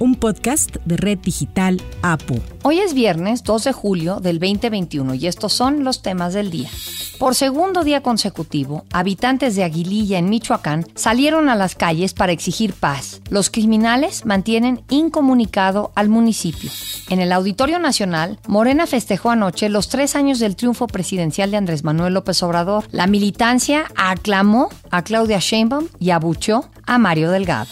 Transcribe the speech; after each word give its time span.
un 0.00 0.14
podcast 0.14 0.76
de 0.86 0.96
Red 0.96 1.18
Digital 1.18 1.80
APU. 2.00 2.40
Hoy 2.62 2.80
es 2.80 2.94
viernes 2.94 3.44
2 3.44 3.64
de 3.64 3.72
julio 3.72 4.18
del 4.18 4.40
2021 4.40 5.14
y 5.14 5.26
estos 5.26 5.52
son 5.52 5.84
los 5.84 6.00
temas 6.02 6.32
del 6.32 6.50
día. 6.50 6.70
Por 7.18 7.34
segundo 7.34 7.84
día 7.84 8.02
consecutivo, 8.02 8.86
habitantes 8.92 9.54
de 9.54 9.62
Aguililla 9.62 10.18
en 10.18 10.30
Michoacán 10.30 10.86
salieron 10.94 11.50
a 11.50 11.54
las 11.54 11.74
calles 11.74 12.14
para 12.14 12.32
exigir 12.32 12.72
paz. 12.72 13.20
Los 13.28 13.50
criminales 13.50 14.24
mantienen 14.24 14.82
incomunicado 14.88 15.92
al 15.94 16.08
municipio. 16.08 16.70
En 17.10 17.20
el 17.20 17.30
Auditorio 17.30 17.78
Nacional, 17.78 18.38
Morena 18.46 18.86
festejó 18.86 19.30
anoche 19.30 19.68
los 19.68 19.90
tres 19.90 20.16
años 20.16 20.38
del 20.38 20.56
triunfo 20.56 20.86
presidencial 20.86 21.50
de 21.50 21.58
Andrés 21.58 21.84
Manuel 21.84 22.14
López 22.14 22.42
Obrador. 22.42 22.84
La 22.90 23.06
militancia 23.06 23.84
aclamó 23.96 24.70
a 24.90 25.02
Claudia 25.02 25.40
Sheinbaum 25.40 25.88
y 25.98 26.10
abuchó 26.10 26.70
a 26.86 26.96
Mario 26.96 27.30
Delgado. 27.30 27.68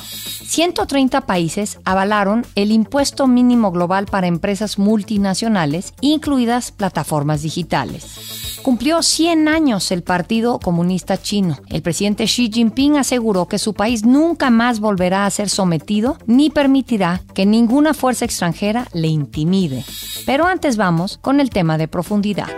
130 0.48 1.20
países 1.26 1.78
avalaron 1.84 2.46
el 2.54 2.72
impuesto 2.72 3.26
mínimo 3.26 3.70
global 3.70 4.06
para 4.06 4.28
empresas 4.28 4.78
multinacionales, 4.78 5.92
incluidas 6.00 6.72
plataformas 6.72 7.42
digitales. 7.42 8.60
Cumplió 8.62 9.02
100 9.02 9.46
años 9.46 9.92
el 9.92 10.02
Partido 10.02 10.58
Comunista 10.58 11.20
Chino. 11.20 11.58
El 11.68 11.82
presidente 11.82 12.24
Xi 12.24 12.50
Jinping 12.50 12.96
aseguró 12.96 13.46
que 13.46 13.58
su 13.58 13.74
país 13.74 14.06
nunca 14.06 14.48
más 14.48 14.80
volverá 14.80 15.26
a 15.26 15.30
ser 15.30 15.50
sometido 15.50 16.16
ni 16.26 16.48
permitirá 16.48 17.20
que 17.34 17.44
ninguna 17.44 17.92
fuerza 17.92 18.24
extranjera 18.24 18.88
le 18.94 19.08
intimide. 19.08 19.84
Pero 20.24 20.46
antes 20.46 20.78
vamos 20.78 21.18
con 21.20 21.40
el 21.40 21.50
tema 21.50 21.76
de 21.76 21.88
profundidad. 21.88 22.48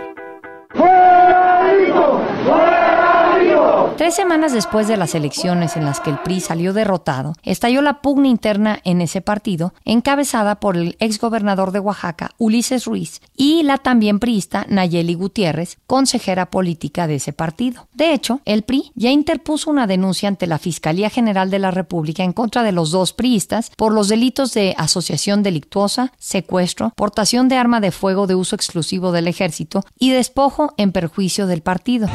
Tres 3.97 4.15
semanas 4.15 4.51
después 4.51 4.87
de 4.87 4.97
las 4.97 5.13
elecciones 5.13 5.77
en 5.77 5.85
las 5.85 5.99
que 5.99 6.09
el 6.09 6.17
PRI 6.17 6.39
salió 6.39 6.73
derrotado, 6.73 7.33
estalló 7.43 7.81
la 7.81 8.01
pugna 8.01 8.29
interna 8.29 8.79
en 8.83 8.99
ese 8.99 9.21
partido, 9.21 9.73
encabezada 9.85 10.59
por 10.59 10.75
el 10.75 10.95
exgobernador 10.99 11.71
de 11.71 11.79
Oaxaca, 11.79 12.31
Ulises 12.39 12.85
Ruiz, 12.85 13.21
y 13.35 13.61
la 13.61 13.77
también 13.77 14.19
priista 14.19 14.65
Nayeli 14.69 15.13
Gutiérrez, 15.13 15.77
consejera 15.85 16.49
política 16.49 17.05
de 17.05 17.15
ese 17.15 17.31
partido. 17.31 17.87
De 17.93 18.13
hecho, 18.13 18.41
el 18.45 18.63
PRI 18.63 18.91
ya 18.95 19.11
interpuso 19.11 19.69
una 19.69 19.85
denuncia 19.85 20.27
ante 20.27 20.47
la 20.47 20.57
Fiscalía 20.57 21.09
General 21.09 21.51
de 21.51 21.59
la 21.59 21.69
República 21.69 22.23
en 22.23 22.33
contra 22.33 22.63
de 22.63 22.71
los 22.71 22.91
dos 22.91 23.13
priistas 23.13 23.71
por 23.77 23.93
los 23.93 24.07
delitos 24.07 24.53
de 24.53 24.73
asociación 24.77 25.43
delictuosa, 25.43 26.11
secuestro, 26.17 26.91
portación 26.95 27.49
de 27.49 27.57
arma 27.57 27.81
de 27.81 27.91
fuego 27.91 28.25
de 28.25 28.35
uso 28.35 28.55
exclusivo 28.55 29.11
del 29.11 29.27
ejército 29.27 29.83
y 29.99 30.11
despojo 30.11 30.73
en 30.77 30.91
perjuicio 30.91 31.45
del 31.45 31.61
partido. 31.61 32.07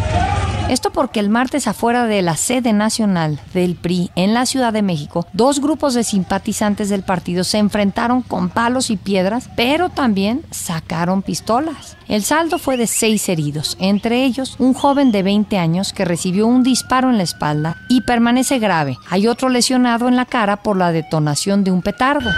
Esto 0.68 0.90
porque 0.90 1.20
el 1.20 1.30
martes 1.30 1.68
afuera 1.68 2.06
de 2.06 2.22
la 2.22 2.36
sede 2.36 2.72
nacional 2.72 3.38
del 3.54 3.76
PRI 3.76 4.10
en 4.16 4.34
la 4.34 4.46
Ciudad 4.46 4.72
de 4.72 4.82
México, 4.82 5.24
dos 5.32 5.60
grupos 5.60 5.94
de 5.94 6.02
simpatizantes 6.02 6.88
del 6.88 7.04
partido 7.04 7.44
se 7.44 7.58
enfrentaron 7.58 8.20
con 8.22 8.48
palos 8.48 8.90
y 8.90 8.96
piedras, 8.96 9.48
pero 9.54 9.90
también 9.90 10.42
sacaron 10.50 11.22
pistolas. 11.22 11.96
El 12.08 12.24
saldo 12.24 12.58
fue 12.58 12.76
de 12.76 12.88
seis 12.88 13.28
heridos, 13.28 13.76
entre 13.78 14.24
ellos 14.24 14.56
un 14.58 14.74
joven 14.74 15.12
de 15.12 15.22
20 15.22 15.56
años 15.56 15.92
que 15.92 16.04
recibió 16.04 16.48
un 16.48 16.64
disparo 16.64 17.10
en 17.10 17.18
la 17.18 17.22
espalda 17.22 17.76
y 17.88 18.00
permanece 18.00 18.58
grave. 18.58 18.98
Hay 19.08 19.28
otro 19.28 19.48
lesionado 19.48 20.08
en 20.08 20.16
la 20.16 20.24
cara 20.24 20.64
por 20.64 20.76
la 20.76 20.90
detonación 20.90 21.62
de 21.62 21.70
un 21.70 21.80
petardo. 21.80 22.30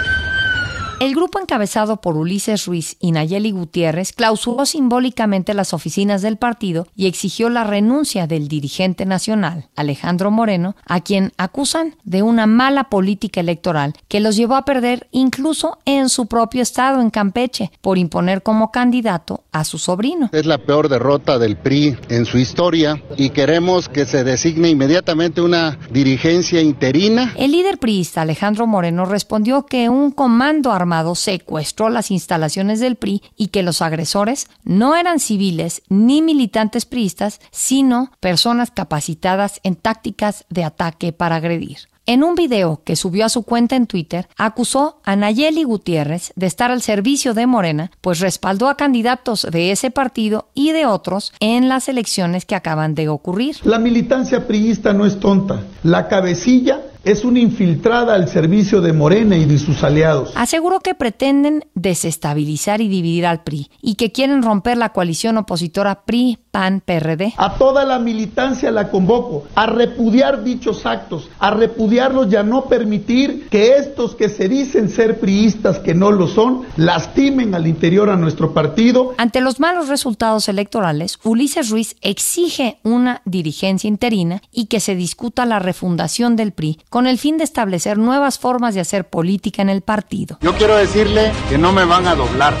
El 0.99 1.15
grupo 1.15 1.39
encabezado 1.39 2.01
por 2.01 2.17
Ulises 2.17 2.65
Ruiz 2.65 2.97
y 2.99 3.13
Nayeli 3.13 3.51
Gutiérrez 3.51 4.11
clausuró 4.11 4.65
simbólicamente 4.65 5.53
las 5.53 5.73
oficinas 5.73 6.21
del 6.21 6.35
partido 6.35 6.87
y 6.93 7.07
exigió 7.07 7.49
la 7.49 7.63
renuncia 7.63 8.27
del 8.27 8.49
dirigente 8.49 9.05
nacional, 9.05 9.69
Alejandro 9.77 10.29
Moreno, 10.29 10.75
a 10.85 10.99
quien 10.99 11.31
acusan 11.37 11.95
de 12.03 12.21
una 12.21 12.47
mala 12.47 12.89
política 12.89 13.39
electoral 13.39 13.93
que 14.09 14.19
los 14.19 14.35
llevó 14.35 14.55
a 14.55 14.65
perder 14.65 15.07
incluso 15.11 15.77
en 15.85 16.09
su 16.09 16.25
propio 16.25 16.61
estado, 16.61 16.99
en 16.99 17.11
Campeche, 17.11 17.71
por 17.79 17.97
imponer 17.97 18.43
como 18.43 18.69
candidato 18.69 19.45
a 19.53 19.63
su 19.63 19.77
sobrino. 19.77 20.29
Es 20.33 20.45
la 20.45 20.57
peor 20.57 20.89
derrota 20.89 21.39
del 21.39 21.55
PRI 21.55 21.95
en 22.09 22.25
su 22.25 22.37
historia 22.37 23.01
y 23.15 23.29
queremos 23.29 23.87
que 23.87 24.05
se 24.05 24.25
designe 24.25 24.67
inmediatamente 24.67 25.39
una 25.39 25.79
dirigencia 25.91 26.61
interina. 26.61 27.31
El 27.37 27.53
líder 27.53 27.77
priista 27.77 28.23
Alejandro 28.23 28.67
Moreno 28.67 29.05
respondió 29.05 29.65
que 29.65 29.87
un 29.87 30.11
comando 30.11 30.73
armado 30.73 30.88
secuestró 31.15 31.89
las 31.89 32.11
instalaciones 32.11 32.79
del 32.79 32.95
PRI 32.95 33.21
y 33.35 33.47
que 33.47 33.63
los 33.63 33.81
agresores 33.81 34.47
no 34.63 34.95
eran 34.95 35.19
civiles 35.19 35.81
ni 35.89 36.21
militantes 36.21 36.85
priistas, 36.85 37.39
sino 37.51 38.11
personas 38.19 38.71
capacitadas 38.71 39.59
en 39.63 39.75
tácticas 39.75 40.45
de 40.49 40.63
ataque 40.63 41.13
para 41.13 41.37
agredir. 41.37 41.89
En 42.05 42.23
un 42.23 42.33
video 42.33 42.81
que 42.83 42.95
subió 42.95 43.25
a 43.25 43.29
su 43.29 43.43
cuenta 43.43 43.75
en 43.75 43.85
Twitter, 43.85 44.27
acusó 44.35 44.99
a 45.03 45.15
Nayeli 45.15 45.63
Gutiérrez 45.63 46.33
de 46.35 46.47
estar 46.47 46.71
al 46.71 46.81
servicio 46.81 47.35
de 47.35 47.45
Morena, 47.45 47.91
pues 48.01 48.19
respaldó 48.19 48.67
a 48.67 48.77
candidatos 48.77 49.45
de 49.51 49.71
ese 49.71 49.91
partido 49.91 50.49
y 50.55 50.71
de 50.71 50.87
otros 50.87 51.33
en 51.39 51.69
las 51.69 51.87
elecciones 51.87 52.45
que 52.45 52.55
acaban 52.55 52.95
de 52.95 53.09
ocurrir. 53.09 53.57
La 53.63 53.77
militancia 53.77 54.47
priista 54.47 54.91
no 54.91 55.05
es 55.05 55.19
tonta. 55.19 55.61
La 55.83 56.07
cabecilla 56.07 56.81
es 57.03 57.23
una 57.23 57.39
infiltrada 57.39 58.13
al 58.13 58.27
servicio 58.27 58.81
de 58.81 58.91
Morena 58.91 59.37
y 59.37 59.45
de 59.45 59.57
sus 59.57 59.83
aliados. 59.83 60.33
Aseguró 60.35 60.79
que 60.79 60.95
pretenden 60.95 61.65
desestabilizar 61.73 62.81
y 62.81 62.89
dividir 62.89 63.25
al 63.25 63.43
PRI 63.43 63.69
y 63.81 63.95
que 63.95 64.11
quieren 64.11 64.43
romper 64.43 64.77
la 64.77 64.89
coalición 64.89 65.37
opositora 65.37 66.03
PRI-PAN-PRD. 66.03 67.33
A 67.37 67.55
toda 67.55 67.85
la 67.85 67.99
militancia 67.99 68.71
la 68.71 68.89
convoco 68.89 69.45
a 69.55 69.65
repudiar 69.65 70.43
dichos 70.43 70.85
actos, 70.85 71.29
a 71.39 71.51
repudiarlos 71.51 72.31
y 72.31 72.35
a 72.35 72.43
no 72.43 72.65
permitir 72.65 73.47
que 73.49 73.77
estos 73.77 74.15
que 74.15 74.27
se 74.27 74.49
dicen 74.49 74.89
ser 74.89 75.19
priistas, 75.19 75.79
que 75.79 75.93
no 75.93 76.11
lo 76.11 76.27
son, 76.27 76.63
lastimen 76.75 77.55
al 77.55 77.67
interior 77.67 78.09
a 78.09 78.17
nuestro 78.17 78.53
partido. 78.53 79.13
Ante 79.17 79.41
los 79.41 79.59
malos 79.59 79.87
resultados 79.87 80.49
electorales, 80.49 81.17
Ulises 81.23 81.69
Ruiz 81.69 81.95
exige 82.01 82.79
una 82.83 83.21
dirigencia 83.25 83.87
interina 83.87 84.41
y 84.51 84.65
que 84.65 84.79
se 84.79 84.95
discuta 84.95 85.45
la 85.45 85.59
refundación 85.59 86.35
del 86.35 86.51
PRI 86.51 86.77
con 86.89 87.07
el 87.07 87.17
fin 87.17 87.37
de 87.37 87.43
establecer 87.43 87.97
nuevas 87.97 88.39
formas 88.39 88.73
de 88.73 88.81
hacer 88.81 89.07
política 89.07 89.61
en 89.61 89.69
el 89.69 89.81
partido. 89.81 90.37
Yo 90.41 90.55
quiero 90.55 90.75
decirle 90.75 91.31
que 91.49 91.57
no 91.57 91.71
me 91.71 91.85
van 91.85 92.07
a 92.07 92.15
doblar, 92.15 92.53